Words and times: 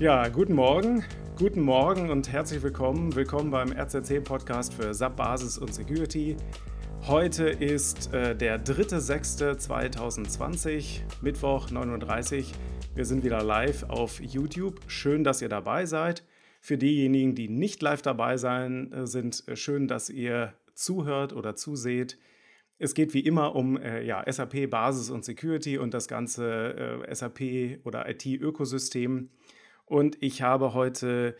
Ja, 0.00 0.26
guten 0.26 0.54
Morgen, 0.54 1.04
guten 1.38 1.60
Morgen 1.60 2.10
und 2.10 2.32
herzlich 2.32 2.64
willkommen. 2.64 3.14
Willkommen 3.14 3.52
beim 3.52 3.70
RZC-Podcast 3.70 4.74
für 4.74 4.92
SAP 4.92 5.14
Basis 5.14 5.56
und 5.56 5.72
Security. 5.72 6.36
Heute 7.06 7.44
ist 7.44 8.12
äh, 8.12 8.34
der 8.34 8.64
3.6.2020, 8.64 11.02
Mittwoch 11.22 11.68
9.30 11.68 12.38
Uhr. 12.38 12.44
Wir 12.96 13.04
sind 13.04 13.22
wieder 13.22 13.44
live 13.44 13.84
auf 13.84 14.20
YouTube. 14.20 14.80
Schön, 14.88 15.22
dass 15.22 15.40
ihr 15.40 15.48
dabei 15.48 15.86
seid. 15.86 16.24
Für 16.60 16.76
diejenigen, 16.76 17.36
die 17.36 17.48
nicht 17.48 17.80
live 17.80 18.02
dabei 18.02 18.36
sein, 18.36 18.92
äh, 18.92 19.06
sind 19.06 19.46
äh, 19.46 19.54
schön, 19.54 19.86
dass 19.86 20.10
ihr 20.10 20.54
zuhört 20.74 21.32
oder 21.32 21.54
zuseht. 21.54 22.18
Es 22.80 22.94
geht 22.94 23.14
wie 23.14 23.20
immer 23.20 23.54
um 23.54 23.76
äh, 23.76 24.02
ja, 24.02 24.24
SAP 24.30 24.68
Basis 24.68 25.10
und 25.10 25.24
Security 25.24 25.78
und 25.78 25.94
das 25.94 26.08
ganze 26.08 27.04
äh, 27.06 27.14
SAP 27.14 27.78
oder 27.84 28.08
IT-Ökosystem. 28.08 29.30
Und 29.86 30.22
ich 30.22 30.42
habe 30.42 30.74
heute 30.74 31.36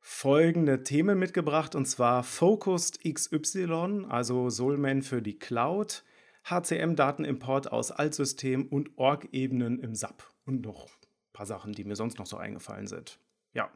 folgende 0.00 0.82
Themen 0.82 1.18
mitgebracht 1.18 1.74
und 1.74 1.86
zwar 1.86 2.22
Focused 2.22 3.00
XY, 3.02 4.06
also 4.08 4.50
Solman 4.50 5.02
für 5.02 5.22
die 5.22 5.38
Cloud, 5.38 6.04
HCM-Datenimport 6.44 7.72
aus 7.72 7.90
Altsystem 7.90 8.66
und 8.66 8.98
Org-Ebenen 8.98 9.78
im 9.78 9.94
SAP 9.94 10.24
und 10.44 10.62
noch 10.62 10.88
ein 10.88 11.32
paar 11.32 11.46
Sachen, 11.46 11.72
die 11.72 11.84
mir 11.84 11.96
sonst 11.96 12.18
noch 12.18 12.26
so 12.26 12.36
eingefallen 12.36 12.86
sind. 12.86 13.18
Ja, 13.54 13.70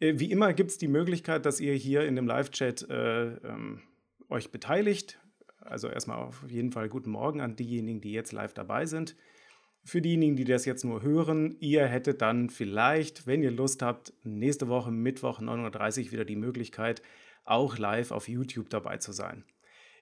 äh, 0.00 0.18
wie 0.18 0.30
immer 0.30 0.52
gibt 0.52 0.70
es 0.70 0.78
die 0.78 0.88
Möglichkeit, 0.88 1.46
dass 1.46 1.60
ihr 1.60 1.74
hier 1.74 2.04
in 2.04 2.16
dem 2.16 2.26
Live-Chat 2.26 2.88
äh, 2.90 3.34
ähm, 3.36 3.80
euch 4.28 4.50
beteiligt. 4.50 5.18
Also 5.60 5.88
erstmal 5.88 6.18
auf 6.18 6.44
jeden 6.48 6.72
Fall 6.72 6.88
guten 6.90 7.10
Morgen 7.10 7.40
an 7.40 7.56
diejenigen, 7.56 8.02
die 8.02 8.12
jetzt 8.12 8.32
live 8.32 8.52
dabei 8.52 8.84
sind. 8.84 9.16
Für 9.86 10.00
diejenigen, 10.00 10.34
die 10.34 10.44
das 10.44 10.64
jetzt 10.64 10.84
nur 10.84 11.02
hören, 11.02 11.56
ihr 11.60 11.86
hättet 11.86 12.22
dann 12.22 12.48
vielleicht, 12.48 13.26
wenn 13.26 13.42
ihr 13.42 13.50
Lust 13.50 13.82
habt, 13.82 14.14
nächste 14.24 14.68
Woche 14.68 14.90
Mittwoch 14.90 15.40
9.30 15.40 16.06
Uhr 16.06 16.12
wieder 16.12 16.24
die 16.24 16.36
Möglichkeit, 16.36 17.02
auch 17.44 17.76
live 17.76 18.10
auf 18.10 18.26
YouTube 18.26 18.70
dabei 18.70 18.96
zu 18.96 19.12
sein. 19.12 19.44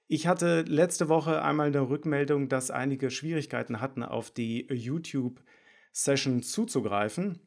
Ich 0.07 0.29
hatte 0.29 0.63
letzte 0.69 1.09
Woche 1.09 1.43
einmal 1.43 1.67
eine 1.67 1.89
Rückmeldung, 1.89 2.49
dass 2.49 2.71
einige 2.71 3.11
Schwierigkeiten 3.11 3.81
hatten, 3.81 4.05
auf 4.05 4.31
die 4.31 4.69
YouTube-Session 4.71 6.43
zuzugreifen, 6.45 7.41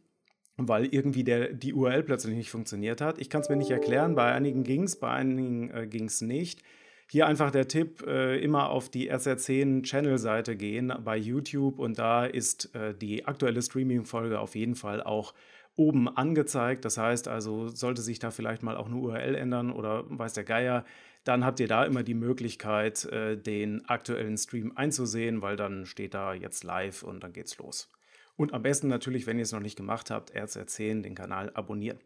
weil 0.58 0.88
irgendwie 0.88 1.24
der, 1.24 1.54
die 1.54 1.74
URL 1.74 2.04
plötzlich 2.04 2.36
nicht 2.36 2.52
funktioniert 2.52 3.00
hat. 3.00 3.18
Ich 3.18 3.30
kann 3.30 3.42
es 3.42 3.50
mir 3.50 3.56
nicht 3.56 3.72
erklären, 3.72 4.16
bei 4.16 4.34
einigen 4.34 4.64
ging 4.64 4.84
es, 4.84 5.00
bei 5.00 5.10
einigen 5.10 5.70
äh, 5.70 5.88
ging 5.88 6.06
es 6.06 6.20
nicht. 6.20 6.64
Hier 7.08 7.28
einfach 7.28 7.52
der 7.52 7.68
Tipp, 7.68 8.04
äh, 8.08 8.40
immer 8.40 8.70
auf 8.70 8.90
die 8.90 9.12
SR10 9.12 9.84
Channel-Seite 9.84 10.56
gehen 10.56 10.92
bei 11.04 11.18
YouTube 11.18 11.78
und 11.78 12.00
da 12.00 12.26
ist 12.26 12.74
äh, 12.74 12.96
die 12.96 13.26
aktuelle 13.26 13.62
Streaming-Folge 13.62 14.40
auf 14.40 14.56
jeden 14.56 14.76
Fall 14.76 15.04
auch 15.04 15.34
oben 15.76 16.08
angezeigt. 16.08 16.84
Das 16.84 16.98
heißt 16.98 17.28
also, 17.28 17.68
sollte 17.68 18.02
sich 18.02 18.18
da 18.20 18.32
vielleicht 18.32 18.64
mal 18.64 18.76
auch 18.76 18.88
eine 18.88 18.96
URL 18.96 19.36
ändern 19.36 19.72
oder 19.72 20.06
weiß 20.08 20.34
der 20.34 20.46
Geier, 20.46 20.84
dann 21.26 21.44
habt 21.46 21.60
ihr 21.60 21.68
da 21.68 21.86
immer 21.86 22.04
die 22.04 22.14
Möglichkeit, 22.14 23.06
äh, 23.06 23.38
den 23.38 23.86
aktuellen 23.86 24.38
Stream 24.38 24.74
einzusehen, 24.76 25.42
weil 25.42 25.56
dann 25.58 25.86
steht 25.86 26.14
da 26.14 26.34
jetzt 26.34 26.64
live 26.64 27.04
und 27.04 27.24
dann 27.24 27.34
geht's 27.34 27.58
los. 27.58 27.90
Und 28.36 28.54
am 28.54 28.64
besten 28.64 28.88
natürlich, 28.88 29.28
wenn 29.28 29.38
ihr 29.38 29.44
es 29.44 29.52
noch 29.52 29.60
nicht 29.60 29.78
gemacht 29.78 30.12
habt, 30.12 30.36
RZ10 30.36 31.02
den 31.02 31.16
Kanal 31.16 31.52
abonnieren. 31.54 32.00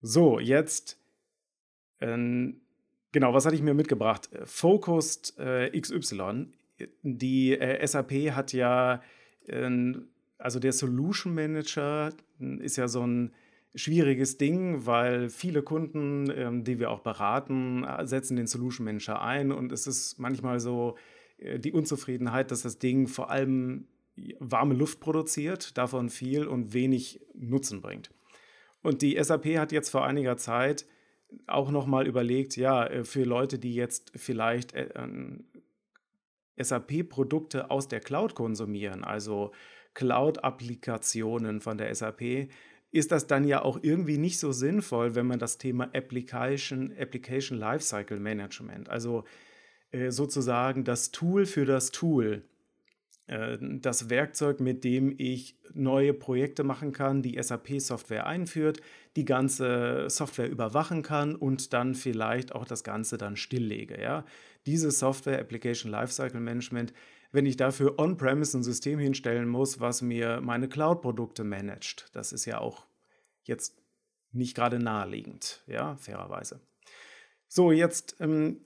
So, 0.00 0.40
jetzt 0.40 0.98
ähm, 2.00 2.60
Genau, 3.12 3.34
was 3.34 3.44
hatte 3.44 3.54
ich 3.54 3.62
mir 3.62 3.74
mitgebracht? 3.74 4.30
Focused 4.44 5.38
äh, 5.38 5.78
XY. 5.78 6.46
Die 7.02 7.52
äh, 7.52 7.86
SAP 7.86 8.12
hat 8.32 8.52
ja, 8.52 9.02
äh, 9.46 9.70
also 10.38 10.58
der 10.58 10.72
Solution 10.72 11.34
Manager 11.34 12.10
ist 12.38 12.76
ja 12.76 12.88
so 12.88 13.06
ein 13.06 13.32
schwieriges 13.74 14.38
Ding, 14.38 14.86
weil 14.86 15.28
viele 15.30 15.62
Kunden, 15.62 16.30
ähm, 16.34 16.64
die 16.64 16.78
wir 16.78 16.90
auch 16.90 17.00
beraten, 17.00 17.86
setzen 18.04 18.36
den 18.36 18.46
Solution 18.46 18.84
Manager 18.84 19.22
ein 19.22 19.52
und 19.52 19.72
es 19.72 19.86
ist 19.86 20.18
manchmal 20.18 20.60
so 20.60 20.96
äh, 21.38 21.58
die 21.58 21.72
Unzufriedenheit, 21.72 22.50
dass 22.50 22.62
das 22.62 22.78
Ding 22.78 23.08
vor 23.08 23.30
allem 23.30 23.86
warme 24.38 24.74
Luft 24.74 25.00
produziert, 25.00 25.76
davon 25.78 26.10
viel 26.10 26.46
und 26.46 26.74
wenig 26.74 27.20
Nutzen 27.34 27.80
bringt. 27.80 28.10
Und 28.82 29.00
die 29.00 29.22
SAP 29.22 29.56
hat 29.56 29.72
jetzt 29.72 29.90
vor 29.90 30.04
einiger 30.04 30.36
Zeit 30.36 30.86
auch 31.46 31.70
nochmal 31.70 32.06
überlegt, 32.06 32.56
ja, 32.56 32.86
äh, 32.86 33.04
für 33.04 33.24
Leute, 33.24 33.58
die 33.58 33.74
jetzt 33.74 34.12
vielleicht 34.16 34.74
äh, 34.74 34.88
SAP-Produkte 36.56 37.70
aus 37.70 37.88
der 37.88 38.00
Cloud 38.00 38.34
konsumieren, 38.34 39.04
also 39.04 39.52
Cloud-Applikationen 39.94 41.60
von 41.60 41.78
der 41.78 41.94
SAP, 41.94 42.48
ist 42.90 43.10
das 43.10 43.26
dann 43.26 43.44
ja 43.44 43.62
auch 43.62 43.78
irgendwie 43.82 44.18
nicht 44.18 44.38
so 44.38 44.52
sinnvoll, 44.52 45.14
wenn 45.14 45.26
man 45.26 45.38
das 45.38 45.58
Thema 45.58 45.84
Application, 45.94 46.94
Application 46.98 47.58
Lifecycle 47.58 48.20
Management, 48.20 48.90
also 48.90 49.24
äh, 49.90 50.10
sozusagen 50.10 50.84
das 50.84 51.10
Tool 51.10 51.46
für 51.46 51.64
das 51.64 51.90
Tool, 51.90 52.44
das 53.26 54.10
Werkzeug, 54.10 54.60
mit 54.60 54.84
dem 54.84 55.14
ich 55.16 55.56
neue 55.72 56.12
Projekte 56.12 56.64
machen 56.64 56.92
kann, 56.92 57.22
die 57.22 57.40
SAP-Software 57.40 58.26
einführt, 58.26 58.80
die 59.16 59.24
ganze 59.24 60.10
Software 60.10 60.50
überwachen 60.50 61.02
kann 61.02 61.36
und 61.36 61.72
dann 61.72 61.94
vielleicht 61.94 62.54
auch 62.54 62.64
das 62.64 62.84
Ganze 62.84 63.18
dann 63.18 63.36
stilllege. 63.36 64.00
Ja? 64.00 64.24
Diese 64.66 64.90
Software 64.90 65.38
Application 65.38 65.90
Lifecycle 65.90 66.40
Management, 66.40 66.92
wenn 67.30 67.46
ich 67.46 67.56
dafür 67.56 67.98
on-premise 67.98 68.58
ein 68.58 68.62
System 68.62 68.98
hinstellen 68.98 69.48
muss, 69.48 69.80
was 69.80 70.02
mir 70.02 70.40
meine 70.40 70.68
Cloud-Produkte 70.68 71.44
managt, 71.44 72.10
das 72.12 72.32
ist 72.32 72.44
ja 72.44 72.58
auch 72.58 72.86
jetzt 73.44 73.80
nicht 74.32 74.54
gerade 74.54 74.78
naheliegend, 74.78 75.62
ja, 75.66 75.96
fairerweise. 75.96 76.60
So, 77.48 77.70
jetzt 77.70 78.16
ähm, 78.20 78.60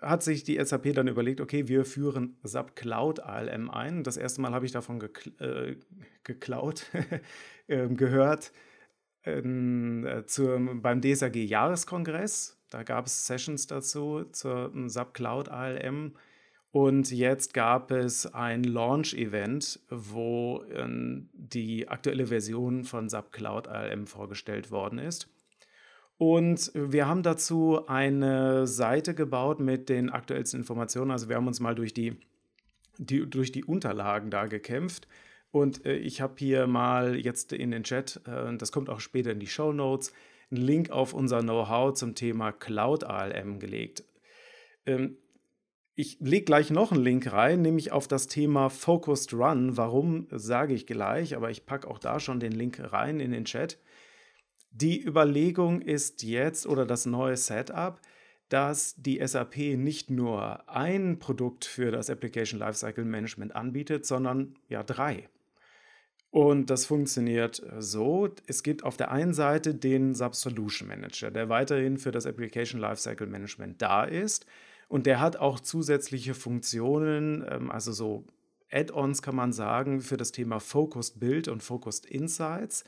hat 0.00 0.22
sich 0.22 0.44
die 0.44 0.62
SAP 0.62 0.92
dann 0.94 1.08
überlegt, 1.08 1.40
okay, 1.40 1.68
wir 1.68 1.84
führen 1.84 2.36
SAP 2.42 2.76
Cloud 2.76 3.20
ALM 3.20 3.70
ein. 3.70 4.02
Das 4.02 4.16
erste 4.16 4.40
Mal 4.40 4.52
habe 4.52 4.66
ich 4.66 4.72
davon 4.72 4.98
gekl 4.98 5.32
äh, 5.40 5.76
geklaut, 6.24 6.90
äh, 7.66 7.88
gehört 7.88 8.52
ähm, 9.24 10.06
äh, 10.06 10.26
zur, 10.26 10.58
beim 10.80 11.00
DSAG-Jahreskongress. 11.00 12.60
Da 12.70 12.82
gab 12.82 13.06
es 13.06 13.26
Sessions 13.26 13.66
dazu 13.66 14.24
zur 14.32 14.72
SAP 14.86 15.14
Cloud 15.14 15.48
ALM. 15.48 16.16
Und 16.70 17.12
jetzt 17.12 17.54
gab 17.54 17.92
es 17.92 18.26
ein 18.34 18.64
Launch-Event, 18.64 19.78
wo 19.90 20.64
ähm, 20.72 21.30
die 21.32 21.88
aktuelle 21.88 22.26
Version 22.26 22.82
von 22.82 23.08
SAP 23.08 23.30
Cloud 23.30 23.68
ALM 23.68 24.08
vorgestellt 24.08 24.72
worden 24.72 24.98
ist. 24.98 25.28
Und 26.16 26.70
wir 26.74 27.08
haben 27.08 27.22
dazu 27.22 27.86
eine 27.86 28.66
Seite 28.66 29.14
gebaut 29.14 29.60
mit 29.60 29.88
den 29.88 30.10
aktuellsten 30.10 30.60
Informationen. 30.60 31.10
Also 31.10 31.28
wir 31.28 31.36
haben 31.36 31.46
uns 31.46 31.60
mal 31.60 31.74
durch 31.74 31.92
die, 31.92 32.16
die 32.98 33.28
durch 33.28 33.50
die 33.52 33.64
Unterlagen 33.64 34.30
da 34.30 34.46
gekämpft. 34.46 35.08
Und 35.50 35.84
äh, 35.86 35.96
ich 35.96 36.20
habe 36.20 36.34
hier 36.38 36.66
mal 36.66 37.16
jetzt 37.16 37.52
in 37.52 37.70
den 37.70 37.84
Chat, 37.84 38.20
äh, 38.26 38.56
das 38.56 38.72
kommt 38.72 38.90
auch 38.90 39.00
später 39.00 39.32
in 39.32 39.40
die 39.40 39.46
Show 39.46 39.72
Notes, 39.72 40.12
einen 40.50 40.62
Link 40.62 40.90
auf 40.90 41.14
unser 41.14 41.40
Know-how 41.40 41.94
zum 41.94 42.14
Thema 42.14 42.52
Cloud 42.52 43.04
ALM 43.04 43.58
gelegt. 43.58 44.04
Ähm, 44.86 45.16
ich 45.96 46.18
lege 46.18 46.44
gleich 46.44 46.70
noch 46.70 46.90
einen 46.90 47.04
Link 47.04 47.32
rein, 47.32 47.62
nämlich 47.62 47.92
auf 47.92 48.08
das 48.08 48.26
Thema 48.26 48.68
Focused 48.68 49.32
Run. 49.32 49.76
Warum 49.76 50.26
sage 50.30 50.74
ich 50.74 50.88
gleich, 50.88 51.36
aber 51.36 51.50
ich 51.50 51.66
packe 51.66 51.88
auch 51.88 52.00
da 52.00 52.18
schon 52.18 52.40
den 52.40 52.52
Link 52.52 52.80
rein 52.92 53.20
in 53.20 53.30
den 53.30 53.44
Chat. 53.44 53.78
Die 54.76 55.00
Überlegung 55.00 55.82
ist 55.82 56.24
jetzt 56.24 56.66
oder 56.66 56.84
das 56.84 57.06
neue 57.06 57.36
Setup, 57.36 58.00
dass 58.48 58.96
die 58.96 59.24
SAP 59.24 59.56
nicht 59.76 60.10
nur 60.10 60.68
ein 60.68 61.20
Produkt 61.20 61.64
für 61.64 61.92
das 61.92 62.10
Application 62.10 62.58
Lifecycle 62.58 63.04
Management 63.04 63.54
anbietet, 63.54 64.04
sondern 64.04 64.56
ja 64.68 64.82
drei. 64.82 65.28
Und 66.30 66.70
das 66.70 66.86
funktioniert 66.86 67.62
so. 67.78 68.28
Es 68.48 68.64
gibt 68.64 68.82
auf 68.82 68.96
der 68.96 69.12
einen 69.12 69.32
Seite 69.32 69.76
den 69.76 70.16
Sub 70.16 70.34
Solution 70.34 70.88
Manager, 70.88 71.30
der 71.30 71.48
weiterhin 71.48 71.96
für 71.96 72.10
das 72.10 72.26
Application 72.26 72.80
Lifecycle 72.80 73.28
Management 73.28 73.80
da 73.80 74.02
ist. 74.02 74.44
Und 74.88 75.06
der 75.06 75.20
hat 75.20 75.36
auch 75.36 75.60
zusätzliche 75.60 76.34
Funktionen, 76.34 77.46
ähm, 77.48 77.70
also 77.70 77.92
so 77.92 78.26
Add-ons 78.72 79.22
kann 79.22 79.36
man 79.36 79.52
sagen, 79.52 80.00
für 80.00 80.16
das 80.16 80.32
Thema 80.32 80.58
Focused 80.58 81.20
Build 81.20 81.46
und 81.46 81.62
Focused 81.62 82.06
Insights. 82.06 82.82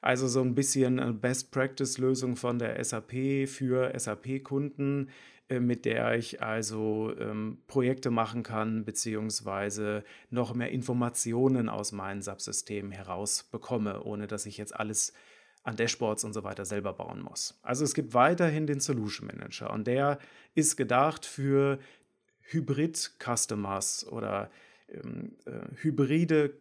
Also 0.00 0.28
so 0.28 0.40
ein 0.40 0.54
bisschen 0.54 1.00
eine 1.00 1.12
Best-Practice-Lösung 1.12 2.36
von 2.36 2.58
der 2.58 2.82
SAP 2.82 3.48
für 3.48 3.92
SAP-Kunden, 3.98 5.10
äh, 5.48 5.60
mit 5.60 5.84
der 5.84 6.14
ich 6.14 6.42
also 6.42 7.12
ähm, 7.18 7.58
Projekte 7.66 8.10
machen 8.10 8.42
kann, 8.42 8.84
beziehungsweise 8.84 10.04
noch 10.30 10.54
mehr 10.54 10.70
Informationen 10.70 11.68
aus 11.68 11.92
meinen 11.92 12.22
Subsystemen 12.22 12.92
herausbekomme, 12.92 14.02
ohne 14.02 14.26
dass 14.26 14.46
ich 14.46 14.56
jetzt 14.58 14.74
alles 14.74 15.12
an 15.62 15.76
Dashboards 15.76 16.24
und 16.24 16.32
so 16.32 16.44
weiter 16.44 16.64
selber 16.64 16.92
bauen 16.92 17.20
muss. 17.20 17.58
Also 17.62 17.84
es 17.84 17.94
gibt 17.94 18.14
weiterhin 18.14 18.66
den 18.66 18.80
Solution 18.80 19.26
Manager 19.26 19.72
und 19.72 19.86
der 19.86 20.18
ist 20.54 20.76
gedacht 20.76 21.26
für 21.26 21.78
Hybrid-Customers 22.42 24.06
oder 24.06 24.50
ähm, 24.88 25.36
äh, 25.44 25.66
hybride 25.82 26.54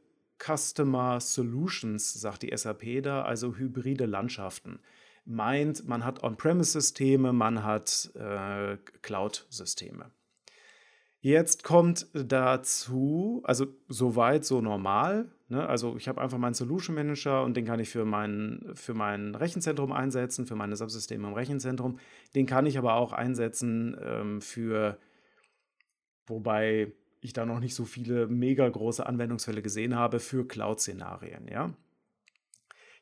Customer 0.46 1.20
Solutions, 1.20 2.14
sagt 2.14 2.44
die 2.44 2.56
SAP 2.56 3.02
da, 3.02 3.24
also 3.24 3.56
hybride 3.56 4.06
Landschaften. 4.06 4.80
Meint, 5.26 5.88
man 5.88 6.06
hat 6.06 6.22
On-Premise-Systeme, 6.24 7.34
man 7.34 7.64
hat 7.64 8.12
äh, 8.16 8.78
Cloud-Systeme. 9.02 10.12
Jetzt 11.22 11.64
kommt 11.64 12.06
dazu, 12.14 13.42
also 13.46 13.66
soweit 13.88 14.46
so 14.46 14.62
normal. 14.62 15.32
Ne? 15.48 15.68
Also 15.68 15.98
ich 15.98 16.08
habe 16.08 16.22
einfach 16.22 16.38
meinen 16.38 16.54
Solution 16.54 16.96
Manager 16.96 17.44
und 17.44 17.58
den 17.58 17.66
kann 17.66 17.80
ich 17.80 17.90
für 17.90 18.06
mein, 18.06 18.70
für 18.76 18.94
mein 18.94 19.34
Rechenzentrum 19.34 19.92
einsetzen, 19.92 20.46
für 20.46 20.56
meine 20.56 20.76
Subsysteme 20.76 21.28
im 21.28 21.34
Rechenzentrum. 21.34 21.98
Den 22.36 22.46
kann 22.46 22.68
ich 22.68 22.78
aber 22.78 22.94
auch 22.94 23.12
einsetzen 23.12 23.98
ähm, 24.00 24.42
für, 24.42 25.00
wobei 26.28 26.92
ich 27.26 27.34
da 27.34 27.46
noch 27.46 27.60
nicht 27.60 27.76
so 27.76 27.86
viele 27.86 28.28
mega 28.28 28.68
große 28.68 29.06
Anwendungsfälle 29.06 29.62
gesehen 29.62 29.96
habe, 29.96 30.20
für 30.20 30.48
Cloud-Szenarien. 30.48 31.48
Ja? 31.48 31.74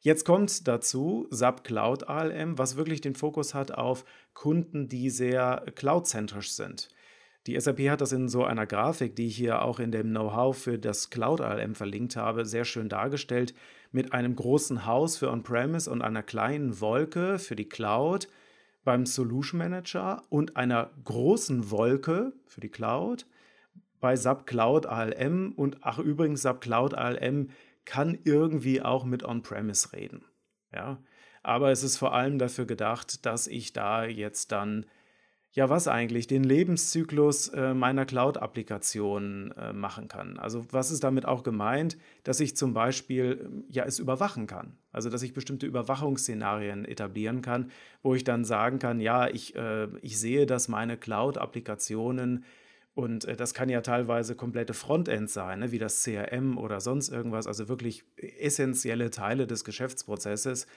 Jetzt 0.01 0.25
kommt 0.25 0.67
dazu 0.67 1.27
SAP 1.29 1.63
Cloud 1.63 2.09
ALM, 2.09 2.57
was 2.57 2.75
wirklich 2.75 2.99
den 2.99 3.15
Fokus 3.15 3.53
hat 3.53 3.71
auf 3.71 4.03
Kunden, 4.33 4.89
die 4.89 5.09
sehr 5.09 5.63
cloud-zentrisch 5.75 6.51
sind. 6.51 6.89
Die 7.47 7.59
SAP 7.59 7.89
hat 7.89 8.01
das 8.01 8.11
in 8.11 8.29
so 8.29 8.43
einer 8.43 8.65
Grafik, 8.65 9.15
die 9.15 9.27
ich 9.27 9.35
hier 9.35 9.61
auch 9.61 9.79
in 9.79 9.91
dem 9.91 10.09
Know-how 10.09 10.57
für 10.57 10.79
das 10.79 11.09
Cloud 11.09 11.41
ALM 11.41 11.75
verlinkt 11.75 12.15
habe, 12.15 12.45
sehr 12.45 12.65
schön 12.65 12.89
dargestellt, 12.89 13.53
mit 13.91 14.13
einem 14.13 14.35
großen 14.35 14.85
Haus 14.85 15.17
für 15.17 15.29
On-Premise 15.29 15.89
und 15.89 16.01
einer 16.01 16.23
kleinen 16.23 16.81
Wolke 16.81 17.39
für 17.39 17.55
die 17.55 17.69
Cloud 17.69 18.27
beim 18.83 19.05
Solution 19.05 19.57
Manager 19.59 20.23
und 20.29 20.57
einer 20.57 20.89
großen 21.03 21.71
Wolke 21.71 22.33
für 22.45 22.61
die 22.61 22.69
Cloud 22.69 23.25
bei 24.03 24.17
SAP 24.17 24.45
Cloud 24.45 24.85
ALM 24.85 25.53
und 25.53 25.77
ach 25.79 25.97
übrigens 25.97 26.41
SAP 26.41 26.59
Cloud 26.59 26.93
ALM 26.93 27.51
kann 27.85 28.19
irgendwie 28.25 28.81
auch 28.81 29.05
mit 29.05 29.23
On-Premise 29.23 29.93
reden. 29.93 30.25
Ja, 30.73 31.01
aber 31.41 31.71
es 31.71 31.83
ist 31.83 31.95
vor 31.95 32.13
allem 32.13 32.37
dafür 32.37 32.65
gedacht, 32.65 33.25
dass 33.25 33.47
ich 33.47 33.71
da 33.71 34.03
jetzt 34.03 34.51
dann 34.51 34.85
ja, 35.53 35.69
was 35.69 35.87
eigentlich? 35.87 36.25
Den 36.25 36.43
Lebenszyklus 36.43 37.47
äh, 37.49 37.75
meiner 37.75 38.05
Cloud-Applikation 38.05 39.51
äh, 39.51 39.71
machen 39.71 40.07
kann. 40.07 40.39
Also 40.39 40.65
was 40.71 40.89
ist 40.89 41.03
damit 41.03 41.25
auch 41.27 41.43
gemeint? 41.43 41.95
Dass 42.23 42.39
ich 42.39 42.57
zum 42.57 42.73
Beispiel 42.73 43.63
ja 43.69 43.85
es 43.85 43.99
überwachen 43.99 44.47
kann. 44.47 44.75
Also 44.91 45.11
dass 45.11 45.21
ich 45.21 45.33
bestimmte 45.33 45.67
Überwachungsszenarien 45.67 46.85
etablieren 46.85 47.43
kann, 47.43 47.69
wo 48.01 48.15
ich 48.15 48.23
dann 48.23 48.45
sagen 48.45 48.79
kann, 48.79 48.99
ja, 48.99 49.29
ich, 49.29 49.55
äh, 49.55 49.87
ich 50.01 50.19
sehe, 50.19 50.47
dass 50.47 50.69
meine 50.69 50.97
Cloud-Applikationen 50.97 52.43
und 52.93 53.25
äh, 53.25 53.35
das 53.35 53.53
kann 53.53 53.69
ja 53.69 53.81
teilweise 53.81 54.35
komplette 54.35 54.73
Frontends 54.73 55.33
sein, 55.33 55.59
ne, 55.59 55.71
wie 55.71 55.79
das 55.79 56.03
CRM 56.03 56.57
oder 56.57 56.79
sonst 56.79 57.09
irgendwas, 57.09 57.47
also 57.47 57.67
wirklich 57.67 58.03
essentielle 58.17 59.09
Teile 59.09 59.47
des 59.47 59.63
Geschäftsprozesses, 59.63 60.67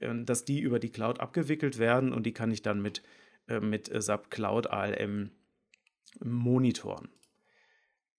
ähm, 0.00 0.26
dass 0.26 0.44
die 0.44 0.60
über 0.60 0.78
die 0.78 0.90
Cloud 0.90 1.20
abgewickelt 1.20 1.78
werden 1.78 2.12
und 2.12 2.24
die 2.24 2.32
kann 2.32 2.50
ich 2.50 2.62
dann 2.62 2.82
mit 2.82 3.02
äh, 3.48 3.60
mit 3.60 3.90
äh, 3.92 4.00
SAP 4.00 4.30
Cloud 4.30 4.68
ALM 4.68 5.30
monitoren. 6.20 7.08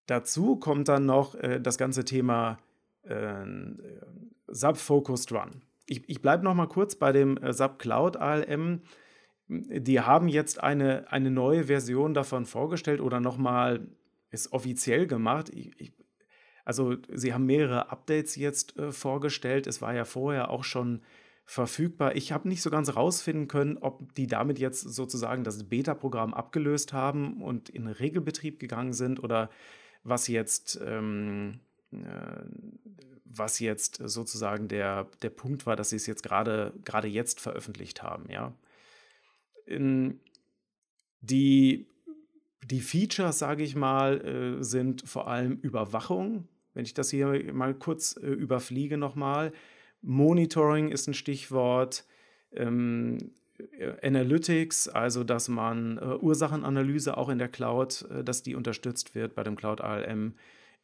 Dazu 0.05 0.57
kommt 0.57 0.89
dann 0.89 1.05
noch 1.05 1.35
äh, 1.35 1.61
das 1.61 1.77
ganze 1.77 2.03
Thema 2.03 2.59
äh, 3.03 3.45
SAP 4.47 4.77
Focused 4.77 5.31
Run. 5.31 5.61
Ich, 5.85 6.07
ich 6.09 6.21
bleibe 6.21 6.43
noch 6.43 6.55
mal 6.55 6.67
kurz 6.67 6.95
bei 6.95 7.11
dem 7.11 7.37
äh, 7.37 7.53
SAP 7.53 7.79
Cloud 7.79 8.17
ALM. 8.17 8.81
Die 9.47 9.99
haben 9.99 10.27
jetzt 10.27 10.63
eine, 10.63 11.11
eine 11.11 11.29
neue 11.29 11.65
Version 11.65 12.13
davon 12.13 12.45
vorgestellt 12.45 13.01
oder 13.01 13.19
noch 13.19 13.37
mal 13.37 13.87
ist 14.31 14.51
offiziell 14.53 15.05
gemacht. 15.05 15.49
Ich, 15.53 15.71
ich, 15.79 15.93
also 16.65 16.95
sie 17.13 17.33
haben 17.33 17.45
mehrere 17.45 17.91
Updates 17.91 18.35
jetzt 18.35 18.77
äh, 18.77 18.91
vorgestellt. 18.91 19.67
Es 19.67 19.81
war 19.81 19.93
ja 19.93 20.05
vorher 20.05 20.49
auch 20.49 20.63
schon 20.63 21.01
verfügbar. 21.45 22.15
Ich 22.15 22.31
habe 22.31 22.47
nicht 22.47 22.61
so 22.61 22.69
ganz 22.69 22.95
rausfinden 22.95 23.47
können, 23.47 23.77
ob 23.77 24.15
die 24.15 24.27
damit 24.27 24.59
jetzt 24.59 24.81
sozusagen 24.81 25.43
das 25.43 25.65
Beta-Programm 25.65 26.33
abgelöst 26.33 26.93
haben 26.93 27.41
und 27.41 27.69
in 27.69 27.87
Regelbetrieb 27.87 28.59
gegangen 28.59 28.93
sind 28.93 29.21
oder 29.21 29.49
was 30.03 30.27
jetzt, 30.27 30.79
ähm, 30.85 31.59
äh, 31.91 32.43
was 33.25 33.59
jetzt 33.59 34.01
sozusagen 34.03 34.67
der, 34.67 35.07
der 35.21 35.29
Punkt 35.29 35.65
war, 35.65 35.75
dass 35.75 35.89
sie 35.89 35.97
es 35.97 36.07
jetzt 36.07 36.23
gerade 36.23 36.73
gerade 36.85 37.07
jetzt 37.07 37.41
veröffentlicht 37.41 38.03
haben. 38.03 38.29
Ja. 38.29 38.53
Die, 39.67 41.87
die 42.65 42.81
Features, 42.81 43.39
sage 43.39 43.63
ich 43.63 43.75
mal, 43.75 44.57
äh, 44.59 44.63
sind 44.63 45.07
vor 45.07 45.27
allem 45.27 45.59
Überwachung. 45.61 46.47
Wenn 46.73 46.85
ich 46.85 46.93
das 46.93 47.09
hier 47.09 47.53
mal 47.53 47.73
kurz 47.73 48.17
äh, 48.17 48.27
überfliege 48.27 48.97
nochmal. 48.97 49.53
Monitoring 50.01 50.91
ist 50.91 51.07
ein 51.07 51.13
Stichwort. 51.13 52.05
Ähm, 52.51 53.31
Analytics, 54.01 54.89
also 54.89 55.23
dass 55.23 55.47
man 55.47 55.97
äh, 55.97 56.17
Ursachenanalyse 56.19 57.17
auch 57.17 57.29
in 57.29 57.37
der 57.37 57.49
Cloud, 57.49 58.05
äh, 58.09 58.23
dass 58.23 58.43
die 58.43 58.55
unterstützt 58.55 59.15
wird 59.15 59.35
bei 59.35 59.43
dem 59.43 59.55
Cloud 59.55 59.81
ALM. 59.81 60.35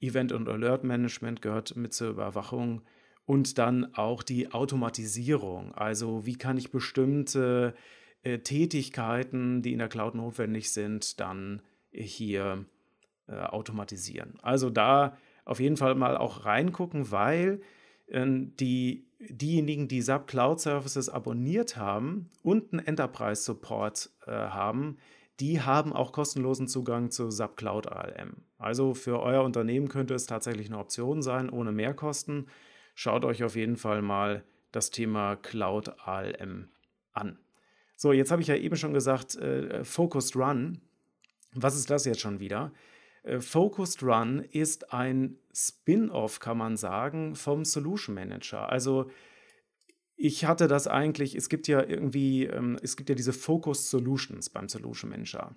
Event 0.02 0.32
und 0.32 0.48
Alert 0.48 0.86
Management 0.86 1.42
gehört 1.42 1.76
mit 1.76 1.94
zur 1.94 2.12
Überwachung 2.12 2.84
und 3.26 3.58
dann 3.58 3.94
auch 3.96 4.24
die 4.24 4.54
Automatisierung. 4.54 5.74
Also 5.74 6.26
wie 6.26 6.38
kann 6.38 6.58
ich 6.58 6.72
bestimmte 6.72 7.74
äh, 7.76 7.80
Tätigkeiten, 8.24 9.62
die 9.62 9.74
in 9.74 9.80
der 9.80 9.90
Cloud 9.90 10.16
notwendig 10.16 10.72
sind, 10.72 11.20
dann 11.20 11.62
hier 11.92 12.66
äh, 13.28 13.36
automatisieren. 13.36 14.38
Also 14.42 14.70
da 14.70 15.18
auf 15.46 15.60
jeden 15.60 15.78
Fall 15.78 15.96
mal 15.96 16.18
auch 16.18 16.46
reingucken, 16.46 17.12
weil 17.12 17.62
ähm, 18.08 18.56
die, 18.58 19.08
diejenigen, 19.20 19.88
die 19.88 20.02
SAP 20.02 20.28
Cloud 20.28 20.60
Services 20.60 21.10
abonniert 21.10 21.78
haben 21.78 22.30
und 22.44 22.74
einen 22.74 22.86
Enterprise 22.86 23.44
Support 23.44 24.10
äh, 24.26 24.32
haben, 24.32 24.98
die 25.40 25.62
haben 25.62 25.94
auch 25.94 26.12
kostenlosen 26.12 26.68
Zugang 26.68 27.12
zu 27.12 27.32
SAP 27.32 27.58
Cloud 27.58 27.88
ALM. 27.88 28.44
Also 28.58 28.94
für 28.94 29.22
euer 29.22 29.44
Unternehmen 29.44 29.88
könnte 29.88 30.14
es 30.14 30.26
tatsächlich 30.26 30.68
eine 30.68 30.80
Option 30.80 31.22
sein, 31.22 31.50
ohne 31.50 31.72
Mehrkosten. 31.72 32.48
Schaut 32.94 33.24
euch 33.24 33.44
auf 33.44 33.56
jeden 33.56 33.78
Fall 33.78 34.02
mal 34.02 34.44
das 34.72 34.92
Thema 34.92 35.36
Cloud 35.38 35.98
ALM 36.06 36.70
an. 37.14 37.40
So, 38.02 38.14
jetzt 38.14 38.32
habe 38.32 38.42
ich 38.42 38.48
ja 38.48 38.56
eben 38.56 38.78
schon 38.78 38.94
gesagt, 38.94 39.36
äh, 39.36 39.84
Focused 39.84 40.34
Run. 40.38 40.80
Was 41.54 41.76
ist 41.76 41.90
das 41.90 42.06
jetzt 42.06 42.22
schon 42.22 42.40
wieder? 42.40 42.72
Äh, 43.24 43.42
Focused 43.42 44.02
Run 44.02 44.40
ist 44.40 44.94
ein 44.94 45.38
Spin-off, 45.54 46.40
kann 46.40 46.58
man 46.58 46.78
sagen, 46.78 47.36
vom 47.36 47.66
Solution 47.66 48.16
Manager. 48.16 48.70
Also 48.70 49.12
ich 50.16 50.46
hatte 50.46 50.70
das 50.70 50.88
eigentlich, 50.88 51.36
es 51.36 51.50
gibt 51.50 51.68
ja 51.68 51.84
irgendwie, 51.84 52.46
ähm, 52.46 52.80
es 52.82 52.96
gibt 52.96 53.10
ja 53.10 53.16
diese 53.16 53.34
Focused 53.34 53.90
Solutions 53.90 54.50
beim 54.50 54.70
Solution 54.70 55.10
Manager. 55.10 55.54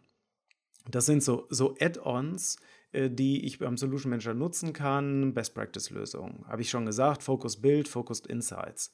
Das 0.90 1.06
sind 1.06 1.22
so, 1.22 1.46
so 1.48 1.76
Add-ons, 1.78 2.56
äh, 2.90 3.08
die 3.08 3.46
ich 3.46 3.60
beim 3.60 3.76
Solution 3.76 4.10
Manager 4.10 4.34
nutzen 4.34 4.72
kann, 4.72 5.32
Best 5.32 5.54
Practice 5.54 5.90
Lösungen. 5.90 6.44
Habe 6.48 6.62
ich 6.62 6.70
schon 6.70 6.86
gesagt, 6.86 7.22
Focused 7.22 7.62
Build, 7.62 7.86
Focused 7.86 8.26
Insights. 8.26 8.90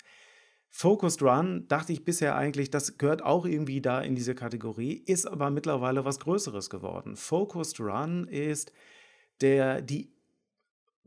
Focused 0.70 1.22
Run 1.22 1.66
dachte 1.68 1.92
ich 1.92 2.04
bisher 2.04 2.36
eigentlich, 2.36 2.70
das 2.70 2.98
gehört 2.98 3.22
auch 3.22 3.46
irgendwie 3.46 3.80
da 3.80 4.00
in 4.00 4.14
diese 4.14 4.34
Kategorie, 4.34 4.92
ist 4.92 5.26
aber 5.26 5.50
mittlerweile 5.50 6.04
was 6.04 6.20
Größeres 6.20 6.70
geworden. 6.70 7.16
Focused 7.16 7.80
Run 7.80 8.28
ist 8.28 8.72
der, 9.40 9.80
die 9.80 10.12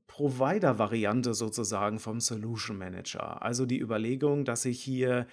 Provider-Variante 0.07 1.33
sozusagen 1.33 1.99
vom 1.99 2.19
Solution 2.19 2.77
Manager. 2.77 3.41
Also 3.41 3.65
die 3.65 3.79
Überlegung, 3.79 4.43
dass 4.43 4.65
ich 4.65 4.81
hier 4.81 5.25